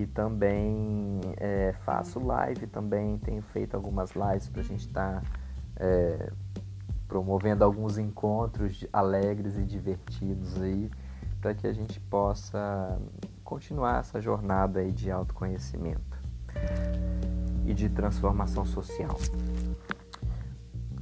e 0.00 0.06
também 0.06 1.20
é, 1.36 1.74
faço 1.84 2.18
live 2.18 2.66
também, 2.66 3.18
tenho 3.18 3.42
feito 3.42 3.74
algumas 3.74 4.12
lives 4.12 4.48
para 4.48 4.62
a 4.62 4.64
gente 4.64 4.86
estar 4.86 5.20
tá, 5.20 5.22
é, 5.76 6.32
promovendo 7.06 7.64
alguns 7.64 7.98
encontros 7.98 8.86
alegres 8.92 9.58
e 9.58 9.64
divertidos 9.64 10.60
aí, 10.60 10.90
para 11.40 11.54
que 11.54 11.66
a 11.66 11.72
gente 11.72 12.00
possa 12.00 12.98
continuar 13.44 14.00
essa 14.00 14.20
jornada 14.20 14.80
aí 14.80 14.90
de 14.90 15.10
autoconhecimento 15.10 16.18
e 17.66 17.74
de 17.74 17.88
transformação 17.90 18.64
social. 18.64 19.18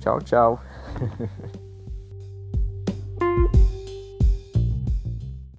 Tchau, 0.01 0.21
tchau. 0.21 0.61